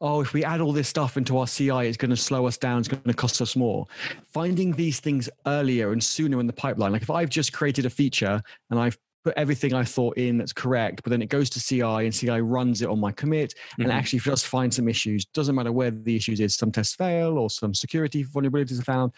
[0.00, 2.58] oh, if we add all this stuff into our CI, it's going to slow us
[2.58, 3.86] down, it's going to cost us more.
[4.32, 7.90] Finding these things earlier and sooner in the pipeline, like if I've just created a
[7.90, 11.60] feature and I've put everything I thought in that's correct, but then it goes to
[11.60, 13.82] CI and CI runs it on my commit mm-hmm.
[13.82, 15.26] and actually just find some issues.
[15.26, 19.12] Doesn't matter where the issues is, some tests fail or some security vulnerabilities are found.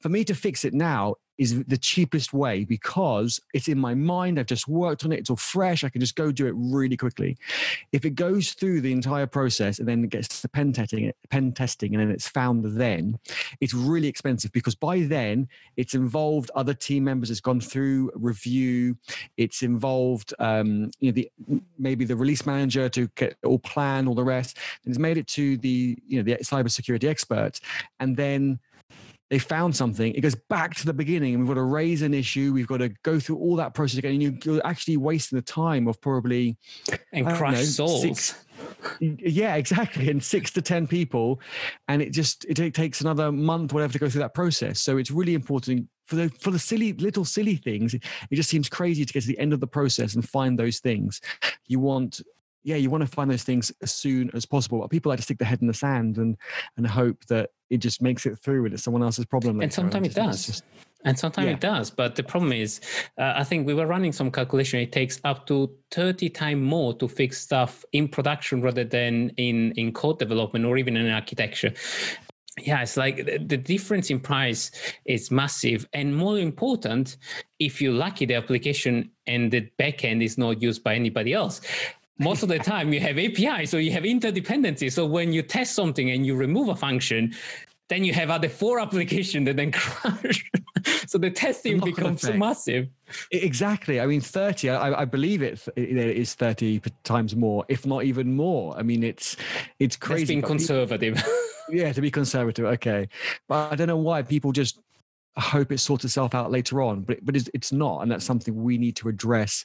[0.00, 4.38] For me to fix it now is the cheapest way because it's in my mind.
[4.38, 5.20] I've just worked on it.
[5.20, 5.84] It's all fresh.
[5.84, 7.38] I can just go do it really quickly.
[7.92, 11.52] If it goes through the entire process and then it gets to pen testing, pen
[11.52, 13.18] testing, and then it's found then,
[13.60, 17.30] it's really expensive because by then it's involved other team members.
[17.30, 18.96] It's gone through review.
[19.36, 21.30] It's involved, um, you know, the
[21.78, 25.28] maybe the release manager to get all plan, all the rest, and it's made it
[25.28, 27.60] to the you know the cybersecurity experts,
[28.00, 28.58] and then
[29.30, 30.14] they found something.
[30.14, 32.52] It goes back to the beginning, and we've got to raise an issue.
[32.52, 34.20] We've got to go through all that process again.
[34.20, 36.56] And you're actually wasting the time of probably
[37.12, 38.02] and crush souls.
[38.02, 38.44] Six,
[39.00, 40.10] yeah, exactly.
[40.10, 41.40] And six to ten people,
[41.88, 44.80] and it just it takes another month, whatever, to go through that process.
[44.80, 47.92] So it's really important for the for the silly little silly things.
[47.94, 50.78] It just seems crazy to get to the end of the process and find those
[50.78, 51.20] things.
[51.66, 52.22] You want
[52.64, 54.80] yeah, you want to find those things as soon as possible.
[54.80, 56.36] But people like to stick their head in the sand and
[56.76, 59.60] and hope that it just makes it through and it's someone else's problem.
[59.60, 60.46] And sometimes it does.
[60.46, 60.64] Just,
[61.04, 61.52] and sometimes yeah.
[61.52, 61.90] it does.
[61.90, 62.80] But the problem is,
[63.18, 64.80] uh, I think we were running some calculation.
[64.80, 69.72] It takes up to 30 times more to fix stuff in production rather than in,
[69.72, 71.72] in code development or even in architecture.
[72.60, 74.72] Yeah, it's like the difference in price
[75.04, 75.86] is massive.
[75.92, 77.16] And more important,
[77.60, 81.60] if you're lucky, the application and the backend is not used by anybody else
[82.18, 84.90] most of the time you have API, so you have interdependency.
[84.92, 87.34] So when you test something and you remove a function,
[87.88, 90.50] then you have other four applications that then crash.
[91.06, 92.38] so the testing becomes effect.
[92.38, 92.88] massive.
[93.30, 94.00] Exactly.
[94.00, 98.34] I mean, 30, I, I believe it, it is 30 times more, if not even
[98.34, 98.76] more.
[98.76, 99.36] I mean, it's
[99.78, 100.22] it's crazy.
[100.22, 101.16] It's being conservative.
[101.16, 101.32] People,
[101.70, 102.66] yeah, to be conservative.
[102.66, 103.08] Okay.
[103.48, 104.80] But I don't know why people just
[105.36, 108.62] hope it sorts itself out later on, but but it's, it's not, and that's something
[108.62, 109.64] we need to address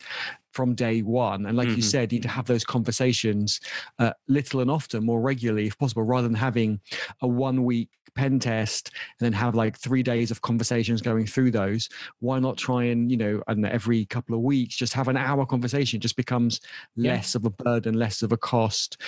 [0.54, 1.46] from day one.
[1.46, 1.78] And like mm-hmm.
[1.78, 3.60] you said, you need to have those conversations
[4.00, 6.80] uh, little and often, more regularly if possible, rather than having
[7.22, 11.52] a one week pen test and then have like three days of conversations going through
[11.52, 11.90] those.
[12.20, 15.46] Why not try and you know, and every couple of weeks just have an hour
[15.46, 15.98] conversation?
[15.98, 16.62] It just becomes
[16.96, 17.40] less yeah.
[17.40, 19.02] of a burden, less of a cost.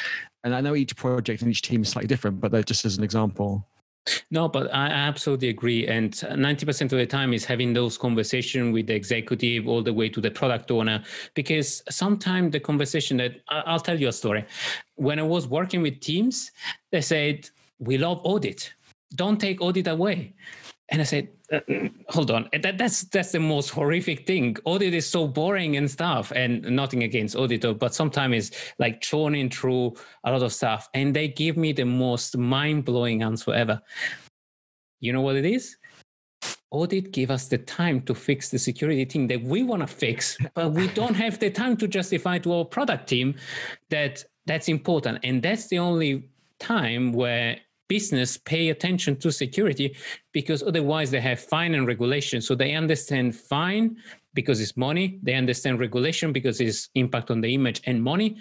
[0.44, 3.04] And I know each project and each team is slightly different, but just as an
[3.04, 3.68] example.
[4.32, 5.88] No, but I absolutely agree.
[5.88, 10.10] And 90% of the time is having those conversations with the executive all the way
[10.10, 11.04] to the product owner.
[11.34, 14.46] Because sometimes the conversation that I'll tell you a story.
[14.96, 16.52] When I was working with teams,
[16.92, 18.74] they said, We love audit.
[19.16, 20.34] Don't take audit away.
[20.90, 21.62] And I said, uh,
[22.10, 24.56] hold on, that, that's that's the most horrific thing.
[24.66, 29.50] Audit is so boring and stuff, and nothing against auditor, but sometimes it's like churning
[29.50, 29.96] through
[30.26, 33.82] a lot of stuff, and they give me the most mind blowing answer ever.
[35.00, 35.76] You know what it is?
[36.70, 40.38] Audit give us the time to fix the security thing that we want to fix,
[40.54, 43.36] but we don't have the time to justify to our product team
[43.90, 49.96] that that's important, and that's the only time where business pay attention to security
[50.32, 52.42] because otherwise they have fine and regulation.
[52.42, 53.98] So they understand fine
[54.34, 55.20] because it's money.
[55.24, 58.38] They understand regulation because it's impact on the image and money.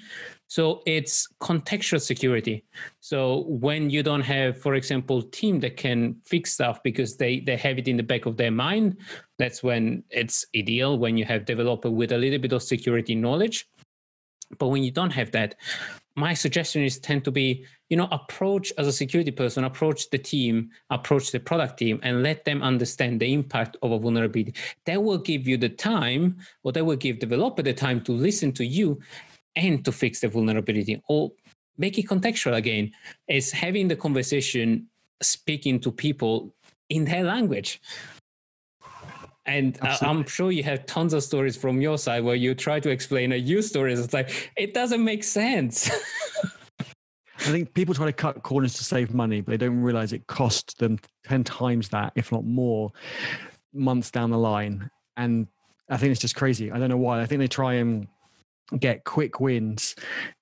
[0.49, 2.65] So it's contextual security.
[3.01, 7.57] So when you don't have for example team that can fix stuff because they they
[7.57, 8.97] have it in the back of their mind
[9.39, 13.69] that's when it's ideal when you have developer with a little bit of security knowledge
[14.59, 15.55] but when you don't have that
[16.17, 20.19] my suggestion is tend to be you know approach as a security person approach the
[20.19, 24.55] team approach the product team and let them understand the impact of a vulnerability.
[24.87, 28.53] That will give you the time or that will give developer the time to listen
[28.53, 29.01] to you
[29.57, 31.03] and to fix the vulnerability.
[31.09, 31.33] Or
[31.79, 32.93] make it contextual again
[33.29, 34.87] is having the conversation
[35.23, 36.55] speaking to people
[36.89, 37.81] in their language
[39.47, 40.19] and uh, Absolutely.
[40.19, 43.33] I'm sure you have tons of stories from your side where you try to explain
[43.33, 43.93] a use story.
[43.93, 45.91] It's like, it doesn't make sense.
[47.39, 50.27] I think people try to cut corners to save money, but they don't realize it
[50.27, 52.91] costs them 10 times that, if not more,
[53.75, 54.89] months down the line.
[55.17, 55.47] And
[55.91, 56.71] I think it's just crazy.
[56.73, 57.21] I don't know why.
[57.21, 58.07] I think they try and
[58.79, 59.95] get quick wins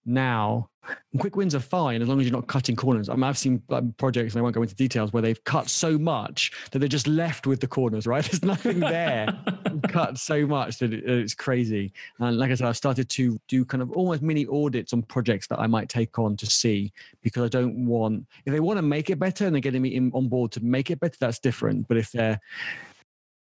[0.05, 0.69] now.
[1.13, 3.09] And quick wins are fine as long as you're not cutting corners.
[3.09, 5.71] I mean, I've seen like, projects, and I won't go into details, where they've cut
[5.71, 8.25] so much that they're just left with the corners, right?
[8.31, 9.29] There's nothing there.
[9.89, 11.93] cut so much that it's crazy.
[12.19, 15.47] And like I said, I've started to do kind of almost mini audits on projects
[15.49, 18.83] that I might take on to see because I don't want, if they want to
[18.83, 21.39] make it better and they're getting me in, on board to make it better, that's
[21.39, 21.87] different.
[21.87, 22.41] But if they're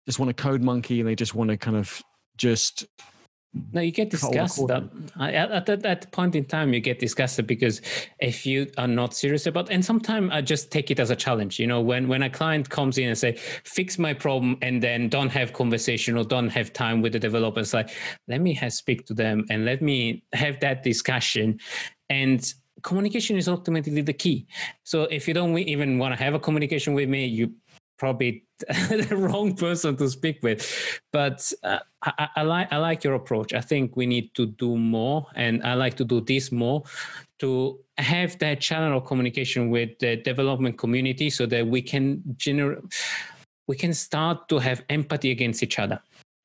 [0.08, 2.02] just want a code monkey and they just want to kind of
[2.38, 2.86] just
[3.72, 4.72] no, you get disgusted.
[5.20, 7.82] At, at, that point in time, you get disgusted because
[8.20, 11.60] if you are not serious about, and sometimes I just take it as a challenge.
[11.60, 15.10] You know, when when a client comes in and say, "Fix my problem," and then
[15.10, 17.90] don't have conversation or don't have time with the developers, like
[18.28, 21.60] let me have, speak to them and let me have that discussion,
[22.10, 24.48] and communication is ultimately the key.
[24.84, 27.54] So if you don't even want to have a communication with me, you
[27.98, 28.47] probably
[28.90, 30.62] the wrong person to speak with.
[31.12, 33.54] But uh, I, I, like I like your approach.
[33.54, 36.84] I think we need to do more, and I like to do this more
[37.40, 42.80] to have that channel of communication with the development community, so that we can generate
[43.68, 46.00] we can start to have empathy against each other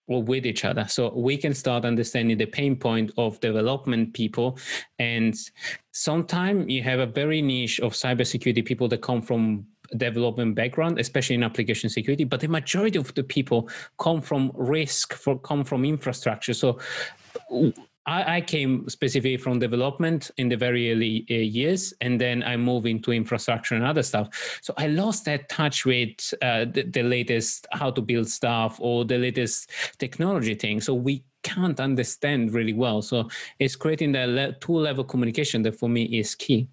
[0.09, 4.59] or with each other so we can start understanding the pain point of development people
[4.99, 5.37] and
[5.93, 9.65] sometimes you have a very niche of cybersecurity people that come from
[9.97, 15.15] development background, especially in application security, but the majority of the people come from risk,
[15.15, 16.55] for come from infrastructure.
[16.55, 16.79] So
[18.07, 22.57] I, I, came specifically from development in the very early uh, years, and then I
[22.57, 24.59] moved into infrastructure and other stuff.
[24.61, 29.05] So I lost that touch with uh, the, the, latest how to build stuff or
[29.05, 30.81] the latest technology thing.
[30.81, 33.03] So we can't understand really well.
[33.03, 33.29] So
[33.61, 36.69] it's creating that two level communication that for me is key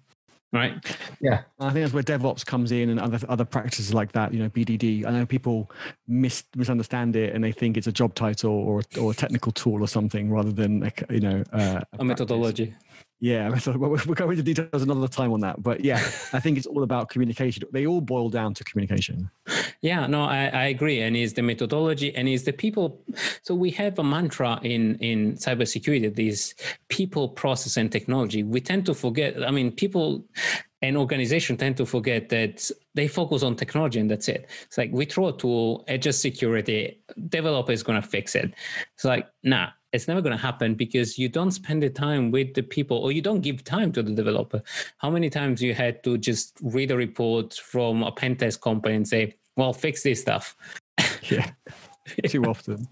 [0.52, 0.74] right?
[1.20, 4.32] Yeah, I think that's where DevOps comes in and other other practices like that.
[4.32, 5.06] You know, BDD.
[5.06, 5.70] I know people
[6.08, 9.82] mis- misunderstand it and they think it's a job title or or a technical tool
[9.82, 12.74] or something rather than like, you know uh, a, a methodology.
[13.20, 15.62] Yeah, we'll go into details another time on that.
[15.62, 15.98] But yeah,
[16.32, 17.64] I think it's all about communication.
[17.70, 19.30] They all boil down to communication.
[19.82, 21.02] Yeah, no, I, I agree.
[21.02, 23.02] And it's the methodology and it's the people.
[23.42, 26.54] So we have a mantra in in cybersecurity: these
[26.88, 28.42] people, process, and technology.
[28.42, 29.46] We tend to forget.
[29.46, 30.24] I mean, people
[30.82, 34.48] and organization tend to forget that they focus on technology and that's it.
[34.64, 38.54] It's like we throw a tool, adjust security, developer is going to fix it.
[38.94, 42.54] It's like, nah, it's never going to happen because you don't spend the time with
[42.54, 44.62] the people or you don't give time to the developer.
[44.98, 48.94] How many times you had to just read a report from a pen test company
[48.94, 50.56] and say, well, fix this stuff?
[51.24, 51.50] Yeah,
[52.28, 52.86] too often.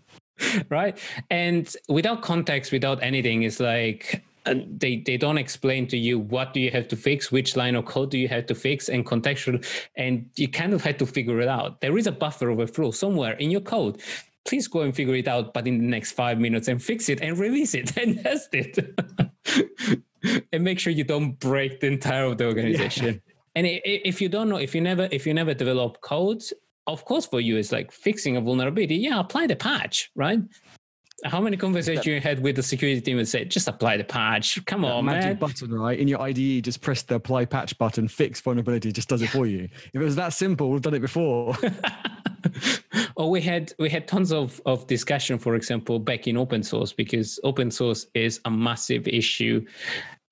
[0.69, 0.99] right.
[1.31, 6.55] And without context, without anything, it's like, uh, they they don't explain to you what
[6.55, 9.05] do you have to fix which line of code do you have to fix and
[9.05, 9.63] contextual
[9.97, 13.35] and you kind of had to figure it out there is a buffer overflow somewhere
[13.35, 14.01] in your code
[14.49, 17.21] please go and figure it out, but in the next five minutes and fix it
[17.21, 18.99] and release it and test it.
[20.53, 23.07] and make sure you don't break the entire of the organization.
[23.07, 23.35] Yeah.
[23.55, 26.53] And if you don't know, if you never, if you never develop codes,
[26.87, 28.97] of course, for you, it's like fixing a vulnerability.
[28.97, 30.41] Yeah, apply the patch, right?
[31.25, 34.65] How many conversations you had with the security team and said, just apply the patch?
[34.67, 35.37] Come on, magic man.
[35.37, 35.99] button, right?
[35.99, 39.47] In your IDE, just press the apply patch button, fix vulnerability, just does it for
[39.47, 39.69] you.
[39.93, 41.57] If it was that simple, we've done it before.
[43.17, 46.93] or we had we had tons of of discussion, for example, back in open source
[46.93, 49.65] because open source is a massive issue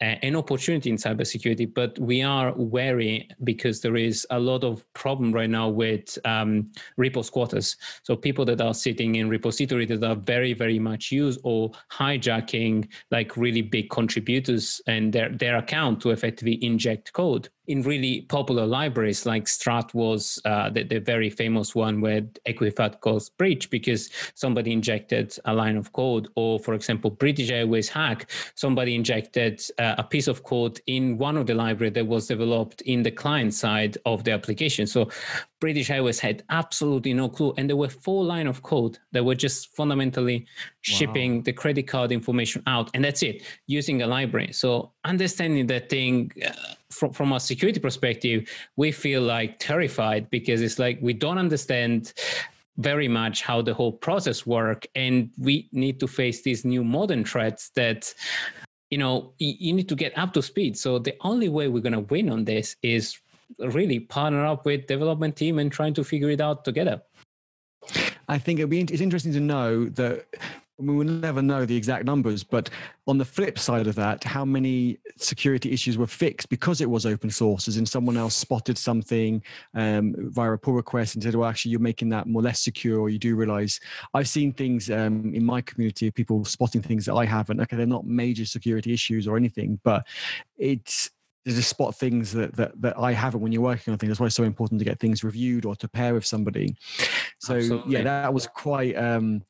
[0.00, 5.32] an opportunity in cybersecurity, but we are wary because there is a lot of problem
[5.32, 7.76] right now with um, repo squatters.
[8.02, 12.88] So people that are sitting in repository that are very, very much used or hijacking
[13.11, 18.66] like really big contributors and their, their account to effectively inject code in really popular
[18.66, 24.11] libraries like Struts was uh, the, the, very famous one where Equifax got breach because
[24.35, 26.29] somebody injected a line of code.
[26.35, 31.37] Or, for example, British Airways hack, somebody injected uh, a piece of code in one
[31.37, 34.87] of the library that was developed in the client side of the application.
[34.87, 35.11] So
[35.61, 37.55] British Airways had absolutely no clue.
[37.57, 40.46] And there were four line of code that were just fundamentally
[40.87, 41.42] shipping wow.
[41.44, 42.90] the credit card information out.
[42.94, 44.53] And that's it, using a library.
[44.53, 46.53] So understanding that thing uh,
[46.90, 52.12] from, from a security perspective, we feel like terrified because it's like we don't understand
[52.79, 57.25] very much how the whole process work and we need to face these new modern
[57.25, 58.12] threats that
[58.90, 61.94] you know you need to get up to speed so the only way we're going
[61.94, 63.18] to win on this is
[63.59, 67.01] really partner up with development team and trying to figure it out together.
[68.29, 70.27] I think it'd be it's interesting to know that
[70.79, 72.69] we will never know the exact numbers, but
[73.07, 77.07] on the flip side of that, how many security issues were fixed because it was
[77.07, 79.43] open source, as in someone else spotted something
[79.75, 83.01] um, via a pull request and said, well, actually, you're making that more less secure,
[83.01, 83.81] or you do realize
[84.12, 87.61] I've seen things um, in my community of people spotting things that I haven't.
[87.61, 90.07] Okay, they're not major security issues or anything, but
[90.59, 91.11] it's
[91.47, 94.11] to just spot things that, that that I haven't when you're working on things.
[94.11, 96.75] That's why it's so important to get things reviewed or to pair with somebody.
[97.39, 97.93] So Absolutely.
[97.93, 99.43] yeah, that was quite um,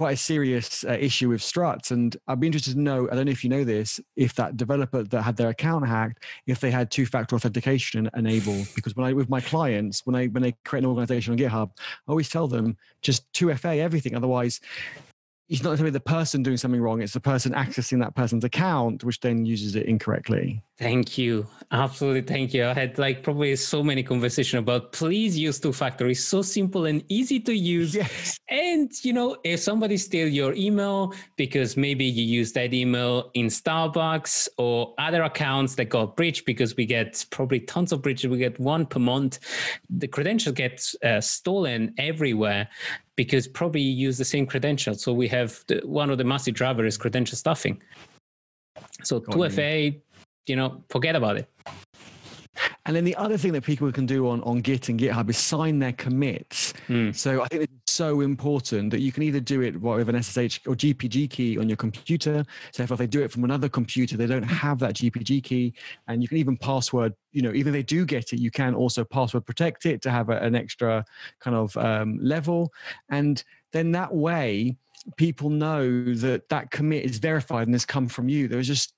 [0.00, 3.26] quite a serious uh, issue with struts and i'd be interested to know i don't
[3.26, 6.70] know if you know this if that developer that had their account hacked if they
[6.70, 10.84] had two-factor authentication enabled because when i with my clients when i when they create
[10.84, 14.58] an organization on github i always tell them just 2fa everything otherwise
[15.50, 19.02] it's not necessarily the person doing something wrong it's the person accessing that person's account
[19.02, 20.62] which then uses it incorrectly.
[20.78, 21.46] Thank you.
[21.72, 22.64] Absolutely thank you.
[22.66, 26.86] I had like probably so many conversation about please use two factor it's so simple
[26.86, 27.94] and easy to use.
[27.94, 28.38] Yes.
[28.48, 33.46] and you know if somebody steal your email because maybe you use that email in
[33.46, 38.38] starbucks or other accounts that got breached because we get probably tons of breaches we
[38.38, 39.38] get one per month
[39.90, 42.68] the credential gets uh, stolen everywhere
[43.20, 45.02] because probably you use the same credentials.
[45.02, 47.78] So we have the, one of the massive drivers is credential stuffing.
[49.02, 50.00] So 2FA,
[50.46, 51.46] you know, forget about it.
[52.86, 55.38] And then the other thing that people can do on, on Git and GitHub is
[55.38, 56.72] sign their commits.
[56.88, 57.14] Mm.
[57.14, 60.66] So I think it's so important that you can either do it with an SSH
[60.66, 62.44] or GPG key on your computer.
[62.72, 65.74] So if they do it from another computer, they don't have that GPG key.
[66.08, 68.74] And you can even password, you know, even if they do get it, you can
[68.74, 71.04] also password protect it to have a, an extra
[71.38, 72.72] kind of um, level.
[73.08, 74.76] And then that way,
[75.16, 78.48] people know that that commit is verified and has come from you.
[78.48, 78.94] There's just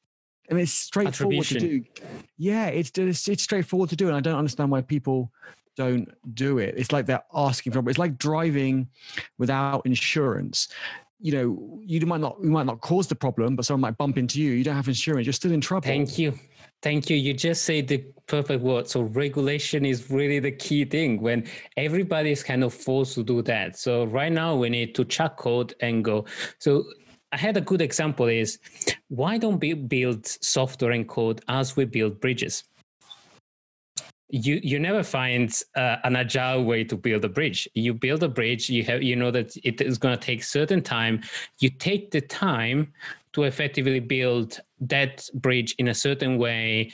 [0.48, 1.84] and it's straightforward to do.
[2.36, 5.30] Yeah, it's, it's it's straightforward to do, and I don't understand why people
[5.76, 6.74] don't do it.
[6.76, 7.88] It's like they're asking for it.
[7.88, 8.88] It's like driving
[9.38, 10.68] without insurance.
[11.20, 14.18] You know, you might not you might not cause the problem, but someone might bump
[14.18, 14.52] into you.
[14.52, 15.26] You don't have insurance.
[15.26, 15.86] You're still in trouble.
[15.86, 16.38] Thank you.
[16.82, 17.16] Thank you.
[17.16, 18.88] You just say the perfect word.
[18.88, 23.40] So regulation is really the key thing when everybody is kind of forced to do
[23.42, 23.78] that.
[23.78, 26.24] So right now we need to check code and go.
[26.58, 26.84] So
[27.32, 28.58] I had a good example is
[29.08, 32.64] why don't we build software and code as we build bridges?
[34.32, 38.28] you you never find uh, an agile way to build a bridge you build a
[38.28, 41.20] bridge you have you know that it is going to take certain time
[41.60, 42.90] you take the time
[43.34, 46.90] to effectively build that bridge in a certain way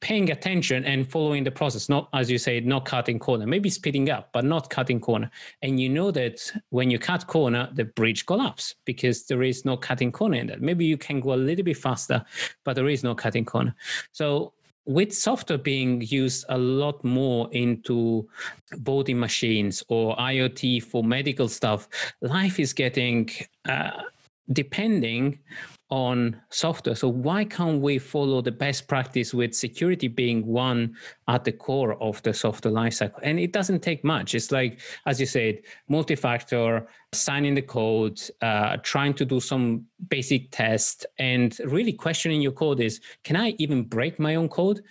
[0.00, 4.10] paying attention and following the process not as you say not cutting corner maybe speeding
[4.10, 5.30] up but not cutting corner.
[5.62, 9.76] And you know that when you cut corner the bridge collapses because there is no
[9.76, 10.60] cutting corner in that.
[10.60, 12.24] Maybe you can go a little bit faster
[12.64, 13.74] but there is no cutting corner.
[14.12, 14.52] So
[14.86, 18.28] with software being used a lot more into
[18.74, 21.88] voting machines or IoT for medical stuff,
[22.20, 23.28] life is getting
[23.68, 24.02] uh,
[24.52, 25.38] depending
[25.90, 26.96] on software.
[26.96, 30.96] So why can't we follow the best practice with security being one
[31.28, 33.20] at the core of the software lifecycle?
[33.22, 34.34] And it doesn't take much.
[34.34, 40.50] It's like, as you said, multi-factor, signing the code, uh, trying to do some basic
[40.50, 44.82] test, and really questioning your code is, can I even break my own code?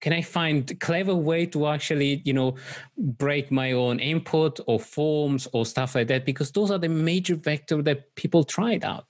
[0.00, 2.54] can i find clever way to actually you know
[2.96, 7.34] break my own input or forms or stuff like that because those are the major
[7.34, 9.06] vector that people tried out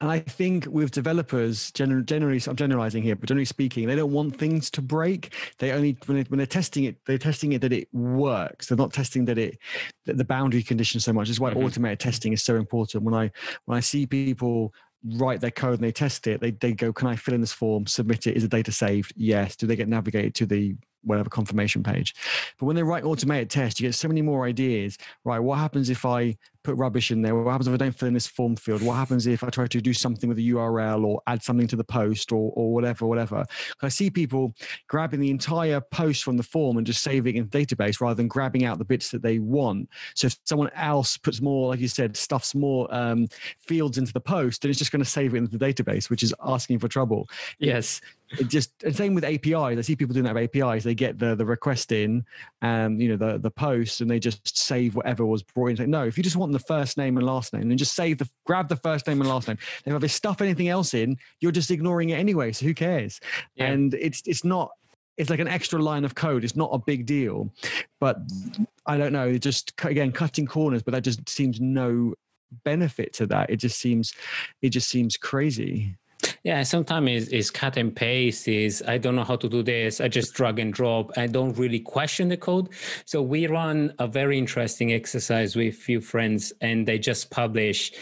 [0.00, 4.12] and I think with developers, generally, generally, I'm generalizing here, but generally speaking, they don't
[4.12, 5.34] want things to break.
[5.58, 8.66] They only when, they, when they're testing it, they're testing it that it works.
[8.66, 9.58] They're not testing that it
[10.06, 11.26] that the boundary conditions so much.
[11.26, 11.64] This is why mm-hmm.
[11.64, 13.02] automated testing is so important.
[13.02, 13.30] When I
[13.64, 14.72] when I see people
[15.14, 17.52] write their code and they test it, they they go, "Can I fill in this
[17.52, 17.86] form?
[17.86, 18.36] Submit it.
[18.36, 19.12] Is the data saved?
[19.16, 19.56] Yes.
[19.56, 22.14] Do they get navigated to the whatever confirmation page.
[22.58, 24.98] But when they write automated tests, you get so many more ideas.
[25.24, 27.34] Right, what happens if I put rubbish in there?
[27.34, 28.82] What happens if I don't fill in this form field?
[28.82, 31.76] What happens if I try to do something with a URL or add something to
[31.76, 33.44] the post or, or whatever, whatever?
[33.82, 34.54] I see people
[34.88, 38.14] grabbing the entire post from the form and just saving it in the database rather
[38.14, 39.88] than grabbing out the bits that they want.
[40.14, 43.28] So if someone else puts more, like you said, stuffs more um,
[43.60, 46.22] fields into the post, then it's just going to save it into the database, which
[46.22, 47.28] is asking for trouble.
[47.58, 48.00] Yes
[48.30, 49.78] it just and same with APIs.
[49.78, 50.84] I see people doing that with APIs.
[50.84, 52.24] They get the the request in
[52.60, 55.76] and you know the the post and they just save whatever was brought in.
[55.76, 58.18] Like, No, if you just want the first name and last name, and just save
[58.18, 59.58] the grab the first name and last name.
[59.84, 62.52] If they stuff anything else in, you're just ignoring it anyway.
[62.52, 63.20] So who cares?
[63.54, 63.66] Yeah.
[63.66, 64.70] And it's it's not
[65.16, 66.44] it's like an extra line of code.
[66.44, 67.52] It's not a big deal,
[68.00, 68.18] but
[68.86, 69.36] I don't know.
[69.36, 72.14] Just again cutting corners, but that just seems no
[72.64, 73.50] benefit to that.
[73.50, 74.14] It just seems
[74.62, 75.96] it just seems crazy.
[76.42, 78.48] Yeah, sometimes it's, it's, cut and paste.
[78.48, 80.00] Is I don't know how to do this.
[80.00, 81.16] I just drag and drop.
[81.16, 82.68] I don't really question the code.
[83.04, 87.92] So we run a very interesting exercise with few friends, and they just publish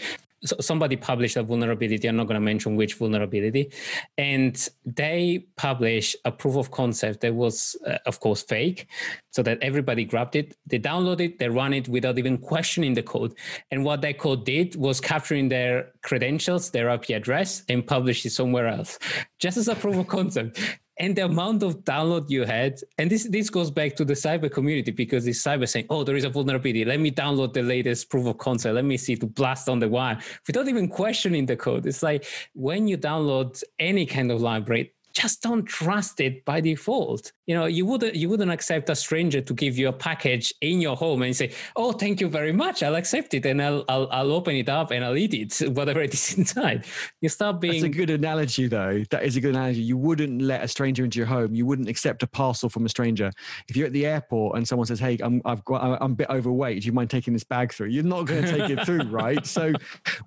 [0.43, 2.07] so somebody published a vulnerability.
[2.07, 3.71] I'm not going to mention which vulnerability,
[4.17, 8.87] and they published a proof of concept that was, uh, of course, fake,
[9.31, 10.55] so that everybody grabbed it.
[10.65, 13.33] They download it, they run it without even questioning the code.
[13.71, 18.31] And what that code did was capturing their credentials, their IP address, and publish it
[18.31, 18.99] somewhere else,
[19.39, 20.59] just as a proof of concept
[20.99, 24.51] and the amount of download you had and this this goes back to the cyber
[24.51, 26.85] community because it's cyber saying oh there is a vulnerability.
[26.85, 28.75] Let me download the latest proof of concept.
[28.75, 31.85] Let me see to blast on the wire without even questioning the code.
[31.85, 37.31] It's like when you download any kind of library just don't trust it by default.
[37.47, 40.81] You know, you wouldn't you wouldn't accept a stranger to give you a package in
[40.81, 42.83] your home and say, "Oh, thank you very much.
[42.83, 46.01] I'll accept it and I'll I'll, I'll open it up and I'll eat it, whatever
[46.01, 46.85] it is inside."
[47.21, 47.81] You start being.
[47.81, 49.01] That's a good analogy, though.
[49.11, 49.79] That is a good analogy.
[49.79, 51.55] You wouldn't let a stranger into your home.
[51.55, 53.31] You wouldn't accept a parcel from a stranger.
[53.69, 56.29] If you're at the airport and someone says, "Hey, I'm I've got I'm a bit
[56.29, 56.81] overweight.
[56.81, 59.47] Do you mind taking this bag through?" You're not going to take it through, right?
[59.47, 59.71] So,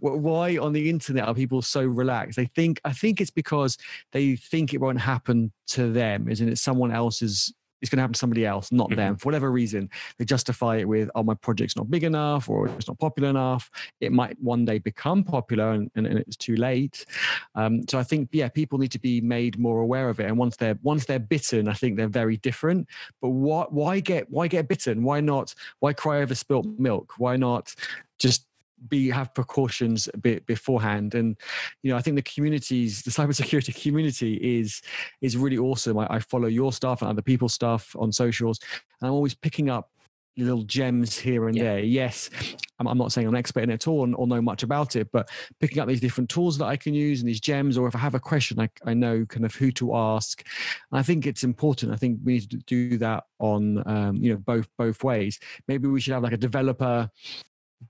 [0.00, 2.36] why on the internet are people so relaxed?
[2.36, 3.76] They think I think it's because
[4.12, 6.58] they think it won't happen to them, isn't it?
[6.58, 8.96] Someone else's it's going to happen to somebody else, not mm-hmm.
[8.96, 9.16] them.
[9.16, 12.88] For whatever reason, they justify it with, oh, my project's not big enough or it's
[12.88, 13.70] not popular enough.
[14.00, 17.06] It might one day become popular and, and, and it's too late.
[17.54, 20.26] Um, so I think, yeah, people need to be made more aware of it.
[20.26, 22.86] And once they're once they're bitten, I think they're very different.
[23.20, 25.02] But what why get why get bitten?
[25.02, 27.14] Why not why cry over spilt milk?
[27.18, 27.74] Why not
[28.18, 28.46] just
[28.88, 31.14] be have precautions a bit beforehand.
[31.14, 31.36] And
[31.82, 34.82] you know i think the communities the cybersecurity community is
[35.20, 35.98] is really awesome.
[35.98, 38.60] I, I, follow your stuff and other people's stuff on socials
[39.00, 39.90] and i'm always picking up
[40.36, 41.64] little gems here and yeah.
[41.64, 41.78] there.
[41.80, 42.30] Yes
[42.78, 44.62] I'm, I'm, not saying i'm an expert in it at all or, or know much
[44.62, 45.28] about it but
[45.58, 47.98] picking up these different tools that i can use and these gems or if i
[47.98, 50.42] have a question i, I know kind of who to ask.
[50.90, 51.92] And i think it's important.
[51.92, 55.38] I think we need to do that on um, you know both both ways.
[55.68, 57.10] Maybe we should have like a developer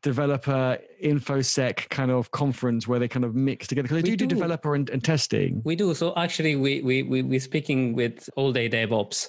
[0.02, 4.26] developer infosec kind of conference where they kind of mix together because they do, do,
[4.26, 4.34] do.
[4.34, 5.60] developer and, and, testing.
[5.64, 5.94] We do.
[5.94, 9.28] So actually we we, we we're speaking with all day devops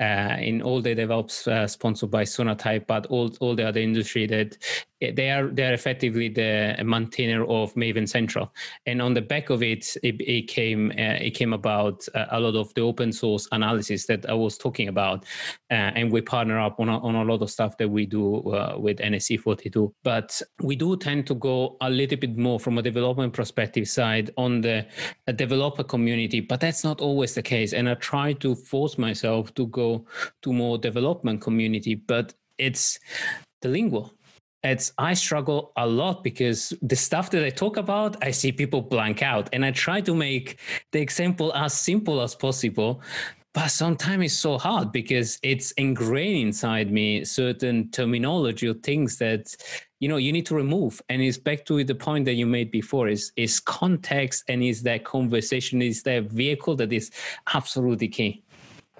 [0.00, 4.26] uh, in all day devops uh, sponsored by sonatype but all all the other industry
[4.26, 4.56] that
[5.00, 8.52] they are they are effectively the maintainer of Maven Central,
[8.84, 12.40] and on the back of it, it, it came uh, it came about uh, a
[12.40, 15.24] lot of the open source analysis that I was talking about,
[15.70, 18.52] uh, and we partner up on a, on a lot of stuff that we do
[18.52, 19.94] uh, with NSC 42.
[20.04, 24.30] But we do tend to go a little bit more from a development perspective side
[24.36, 24.86] on the
[25.26, 27.72] uh, developer community, but that's not always the case.
[27.72, 30.06] And I try to force myself to go
[30.42, 32.98] to more development community, but it's
[33.60, 34.12] the lingual
[34.64, 38.82] it's i struggle a lot because the stuff that i talk about i see people
[38.82, 40.58] blank out and i try to make
[40.90, 43.00] the example as simple as possible
[43.54, 49.54] but sometimes it's so hard because it's ingrained inside me certain terminology or things that
[50.00, 52.70] you know you need to remove and it's back to the point that you made
[52.70, 57.10] before is is context and is that conversation is that vehicle that is
[57.54, 58.42] absolutely key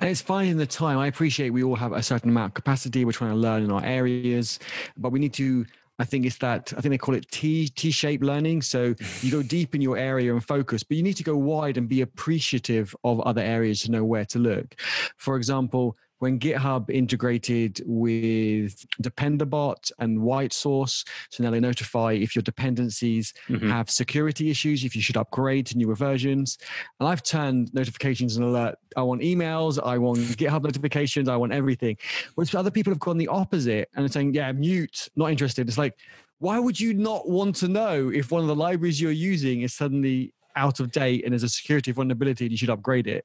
[0.01, 0.99] and it's finding the time.
[0.99, 3.05] I appreciate we all have a certain amount of capacity.
[3.05, 4.61] We're trying to learn in our areas,
[4.96, 5.66] but we need to
[5.99, 8.62] I think it's that I think they call it T T shaped learning.
[8.62, 11.76] So you go deep in your area and focus, but you need to go wide
[11.76, 14.76] and be appreciative of other areas to know where to look.
[15.16, 22.35] For example, when GitHub integrated with Dependabot and White Source, so now they notify if
[22.35, 23.71] your dependencies mm-hmm.
[23.71, 26.59] have security issues, if you should upgrade to newer versions.
[26.99, 28.77] And I've turned notifications and alert.
[28.97, 31.97] I want emails, I want GitHub notifications, I want everything.
[32.35, 35.69] Whereas other people have gone the opposite and are saying, yeah, mute, not interested.
[35.69, 35.97] It's like,
[36.41, 39.75] why would you not want to know if one of the libraries you're using is
[39.75, 43.25] suddenly out of date and there's a security vulnerability and you should upgrade it.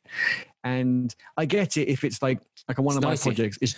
[0.64, 3.58] And I get it if it's like like one it's of my projects.
[3.62, 3.76] Is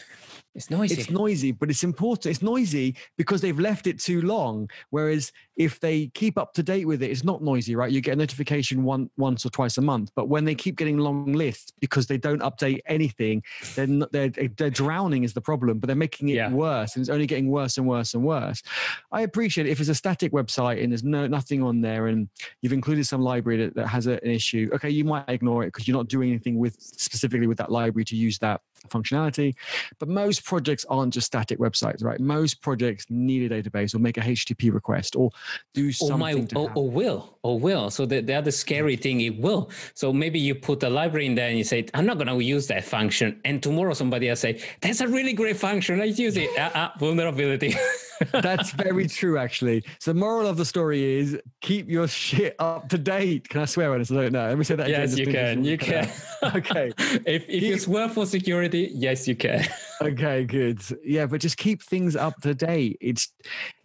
[0.55, 0.95] it's noisy.
[0.95, 2.27] It's noisy, but it's important.
[2.27, 4.69] It's noisy because they've left it too long.
[4.89, 7.91] Whereas if they keep up to date with it, it's not noisy, right?
[7.91, 10.11] You get a notification one once or twice a month.
[10.15, 13.43] But when they keep getting long lists because they don't update anything,
[13.75, 15.79] then they're, they're, drowning is the problem.
[15.79, 16.51] But they're making it yeah.
[16.51, 18.63] worse, and it's only getting worse and worse and worse.
[19.11, 19.71] I appreciate it.
[19.71, 22.29] if it's a static website and there's no nothing on there, and
[22.61, 24.69] you've included some library that, that has a, an issue.
[24.73, 28.05] Okay, you might ignore it because you're not doing anything with specifically with that library
[28.05, 29.55] to use that functionality.
[29.99, 32.19] But most projects aren't just static websites, right?
[32.19, 35.29] Most projects need a database or make a HTTP request or
[35.73, 36.15] do something.
[36.15, 37.89] Or, my, or, or, will, or will.
[37.89, 39.69] So the, the other scary thing, it will.
[39.93, 42.43] So maybe you put a library in there and you say, I'm not going to
[42.43, 43.39] use that function.
[43.45, 45.99] And tomorrow somebody else say, that's a really great function.
[45.99, 46.49] Let's use it.
[46.57, 47.75] uh, uh, vulnerability.
[48.31, 49.83] That's very true, actually.
[49.99, 53.49] So the moral of the story is keep your shit up to date.
[53.49, 54.11] Can I swear on this?
[54.11, 54.47] I don't know.
[54.47, 55.63] Let me say that yes, again.
[55.63, 56.03] Yes, you can.
[56.03, 56.11] You can.
[56.55, 56.91] okay.
[56.97, 57.63] if if keep...
[57.63, 59.65] it's worth for security, yes, you can.
[60.01, 60.81] okay, good.
[61.03, 62.97] Yeah, but just keep things up to date.
[63.01, 63.31] It's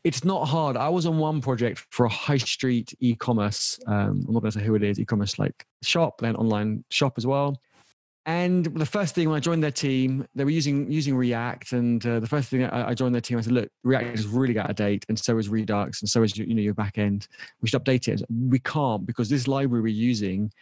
[0.04, 0.76] it's not hard.
[0.76, 3.78] I was on one project for a high street e-commerce.
[3.86, 4.98] Um, I'm not going to say who it is.
[4.98, 7.60] E-commerce like shop, then online shop as well.
[8.26, 11.72] And the first thing when I joined their team, they were using using React.
[11.72, 14.26] And uh, the first thing I, I, joined their team, I said, "Look, React is
[14.26, 17.28] really out of date, and so is Redux, and so is you know your backend.
[17.62, 20.52] We should update it." We can't because this library we're using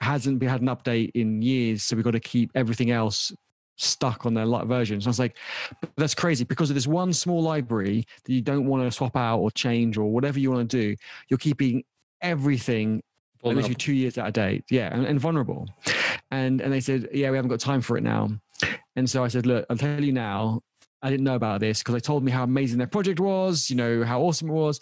[0.00, 3.32] hasn't been, had an update in years, so we've got to keep everything else
[3.76, 5.04] stuck on their versions.
[5.04, 5.36] And I was like,
[5.96, 9.38] that's crazy because of this one small library that you don't want to swap out
[9.38, 10.96] or change or whatever you want to do.
[11.28, 11.84] You're keeping
[12.20, 13.02] everything
[13.42, 14.64] literally two years out of date.
[14.70, 15.68] Yeah, and, and vulnerable.
[16.32, 18.30] And and they said, yeah, we haven't got time for it now.
[18.96, 20.62] And so I said, look, I'll tell you now.
[21.04, 23.74] I didn't know about this because they told me how amazing their project was, you
[23.74, 24.80] know, how awesome it was.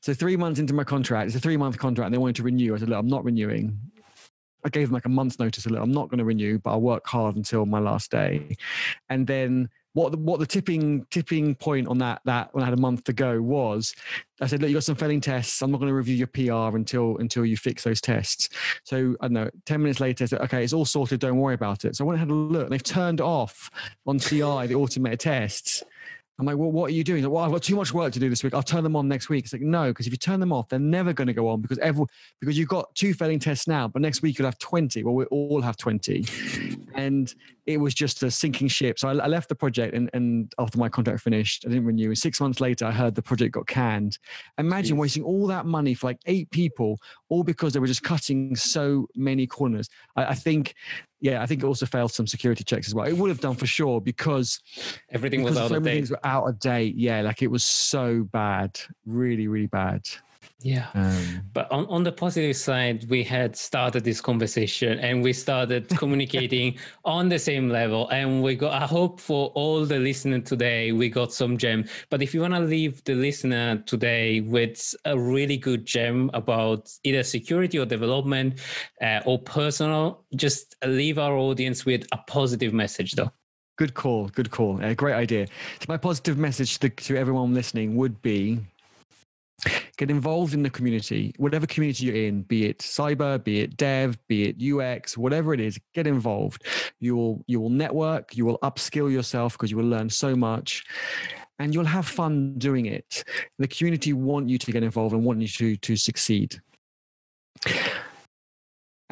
[0.00, 2.42] So three months into my contract, it's a three month contract, and they wanted to
[2.42, 2.74] renew.
[2.74, 3.78] I said, look, I'm not renewing.
[4.64, 5.66] I gave them like a month's notice.
[5.66, 8.56] Look, I'm not going to renew, but I'll work hard until my last day.
[9.08, 12.74] And then what the, what the tipping tipping point on that that when I had
[12.74, 13.94] a month to go was
[14.40, 15.62] I said, look, you got some failing tests.
[15.62, 18.48] I'm not going to review your PR until until you fix those tests.
[18.82, 19.50] So I don't know.
[19.64, 21.20] Ten minutes later, I said, okay, it's all sorted.
[21.20, 21.96] Don't worry about it.
[21.96, 23.70] So I went and had a look, and they've turned off
[24.06, 25.84] on CI the automated tests.
[26.38, 27.22] I'm like, well, what are you doing?
[27.22, 28.54] Like, well, I've got too much work to do this week.
[28.54, 29.44] I'll turn them on next week.
[29.44, 31.60] It's like, no, because if you turn them off, they're never going to go on
[31.60, 32.06] because every
[32.40, 35.04] because you've got two failing tests now, but next week you'll have 20.
[35.04, 36.24] Well, we all have 20.
[36.96, 37.34] And
[37.66, 39.00] it was just a sinking ship.
[39.00, 42.06] So I, I left the project and, and after my contract finished, I didn't renew.
[42.06, 44.18] And six months later, I heard the project got canned.
[44.58, 45.00] Imagine Jeez.
[45.00, 49.08] wasting all that money for like eight people, all because they were just cutting so
[49.16, 49.88] many corners.
[50.14, 50.76] I, I think
[51.24, 53.06] yeah, I think it also failed some security checks as well.
[53.06, 54.60] It would have done for sure because
[55.10, 55.94] everything because was out so of date.
[55.94, 56.96] Things were out of date.
[56.96, 60.06] Yeah, like it was so bad, really, really bad.
[60.60, 60.86] Yeah.
[60.94, 65.88] Um, but on, on the positive side, we had started this conversation and we started
[65.98, 68.08] communicating on the same level.
[68.08, 71.84] And we got, I hope for all the listener today, we got some gem.
[72.08, 76.90] But if you want to leave the listener today with a really good gem about
[77.02, 78.60] either security or development
[79.02, 83.30] uh, or personal, just leave our audience with a positive message though.
[83.76, 84.28] Good call.
[84.28, 84.80] Good call.
[84.82, 85.46] A great idea.
[85.80, 88.60] So my positive message to, to everyone listening would be
[89.96, 94.18] get involved in the community, whatever community you're in, be it cyber, be it dev,
[94.26, 96.64] be it UX, whatever it is, get involved.
[97.00, 100.84] You will you will network, you will upskill yourself because you will learn so much
[101.58, 103.24] and you'll have fun doing it.
[103.58, 106.60] The community want you to get involved and want you to to succeed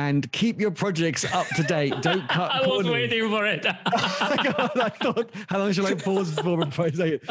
[0.08, 1.94] and keep your projects up to date.
[2.02, 2.50] Don't cut.
[2.50, 3.64] I was waiting for it.
[3.86, 7.22] I thought, how long should I pause before I say it?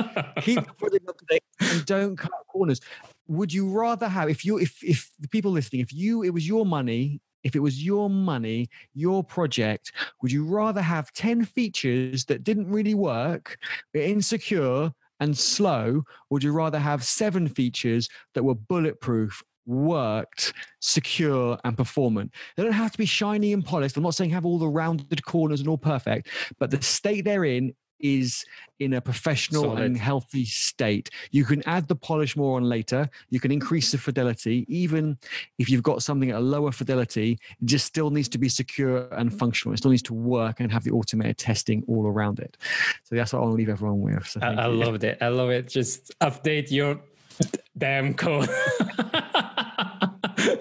[0.42, 2.80] Keep your project up to date and don't cut corners.
[3.28, 6.48] Would you rather have, if you, if if the people listening, if you, it was
[6.48, 9.92] your money, if it was your money, your project,
[10.22, 13.58] would you rather have ten features that didn't really work,
[13.94, 20.54] were insecure and slow, or would you rather have seven features that were bulletproof worked,
[20.80, 22.32] secure, and performant.
[22.56, 23.98] They don't have to be shiny and polished.
[23.98, 26.28] I'm not saying have all the rounded corners and all perfect,
[26.60, 28.44] but the state they're in is
[28.80, 29.84] in a professional Solid.
[29.84, 31.10] and healthy state.
[31.32, 33.10] You can add the polish more on later.
[33.30, 34.66] You can increase the fidelity.
[34.68, 35.18] Even
[35.60, 39.08] if you've got something at a lower fidelity, it just still needs to be secure
[39.14, 39.74] and functional.
[39.74, 42.58] It still needs to work and have the automated testing all around it.
[43.04, 44.28] So that's what I'll leave everyone with.
[44.28, 45.18] So I, I loved it.
[45.22, 45.68] I love it.
[45.68, 47.00] Just update your
[47.78, 48.50] damn code.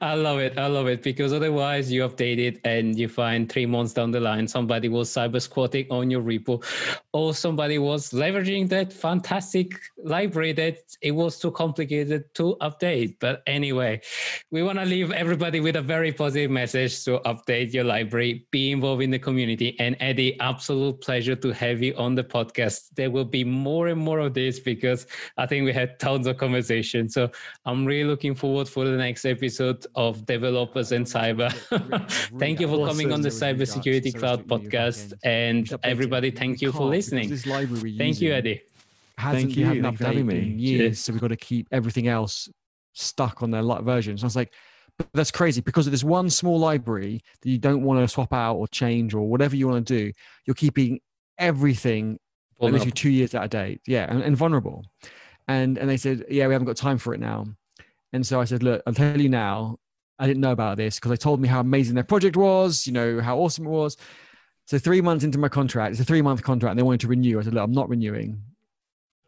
[0.00, 0.56] I love it.
[0.58, 4.20] I love it because otherwise you update it and you find three months down the
[4.20, 6.62] line somebody was cyber squatting on your repo
[7.12, 13.16] or somebody was leveraging that fantastic library that it was too complicated to update.
[13.18, 14.00] But anyway,
[14.50, 18.70] we want to leave everybody with a very positive message to update your library, be
[18.70, 19.74] involved in the community.
[19.80, 22.90] And Eddie, absolute pleasure to have you on the podcast.
[22.94, 26.36] There will be more and more of this because I think we had tons of
[26.36, 27.08] conversation.
[27.08, 27.30] So
[27.64, 31.52] I'm really looking forward for the next episode of developers and cyber.
[32.38, 35.12] thank you for coming on the Cybersecurity Cloud podcast.
[35.24, 37.36] And everybody, thank you for listening.
[37.36, 38.62] Thank you, Eddie.
[39.18, 39.66] Thank you.
[39.66, 40.40] Had for having me.
[40.40, 42.48] Years, so we've got to keep everything else
[42.94, 44.22] stuck on their light versions.
[44.22, 44.52] I was like,
[44.96, 48.32] but that's crazy because of this one small library that you don't want to swap
[48.32, 50.12] out or change or whatever you want to do.
[50.44, 51.00] You're keeping
[51.38, 52.18] everything
[52.60, 53.80] literally two years out of date.
[53.86, 54.84] Yeah, and, and vulnerable.
[55.46, 57.46] And and they said, yeah, we haven't got time for it now.
[58.12, 59.78] And so I said, look, I'll tell you now,
[60.18, 62.92] I didn't know about this because they told me how amazing their project was, you
[62.92, 63.96] know, how awesome it was.
[64.66, 67.08] So three months into my contract, it's a three month contract and they wanted to
[67.08, 67.38] renew.
[67.38, 68.42] I said, look, I'm not renewing.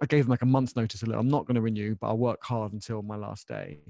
[0.02, 1.02] I gave them like a month's notice.
[1.02, 3.80] Look, I'm not going to renew, but I'll work hard until my last day.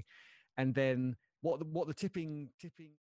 [0.57, 2.91] And then what what the tipping, tipping,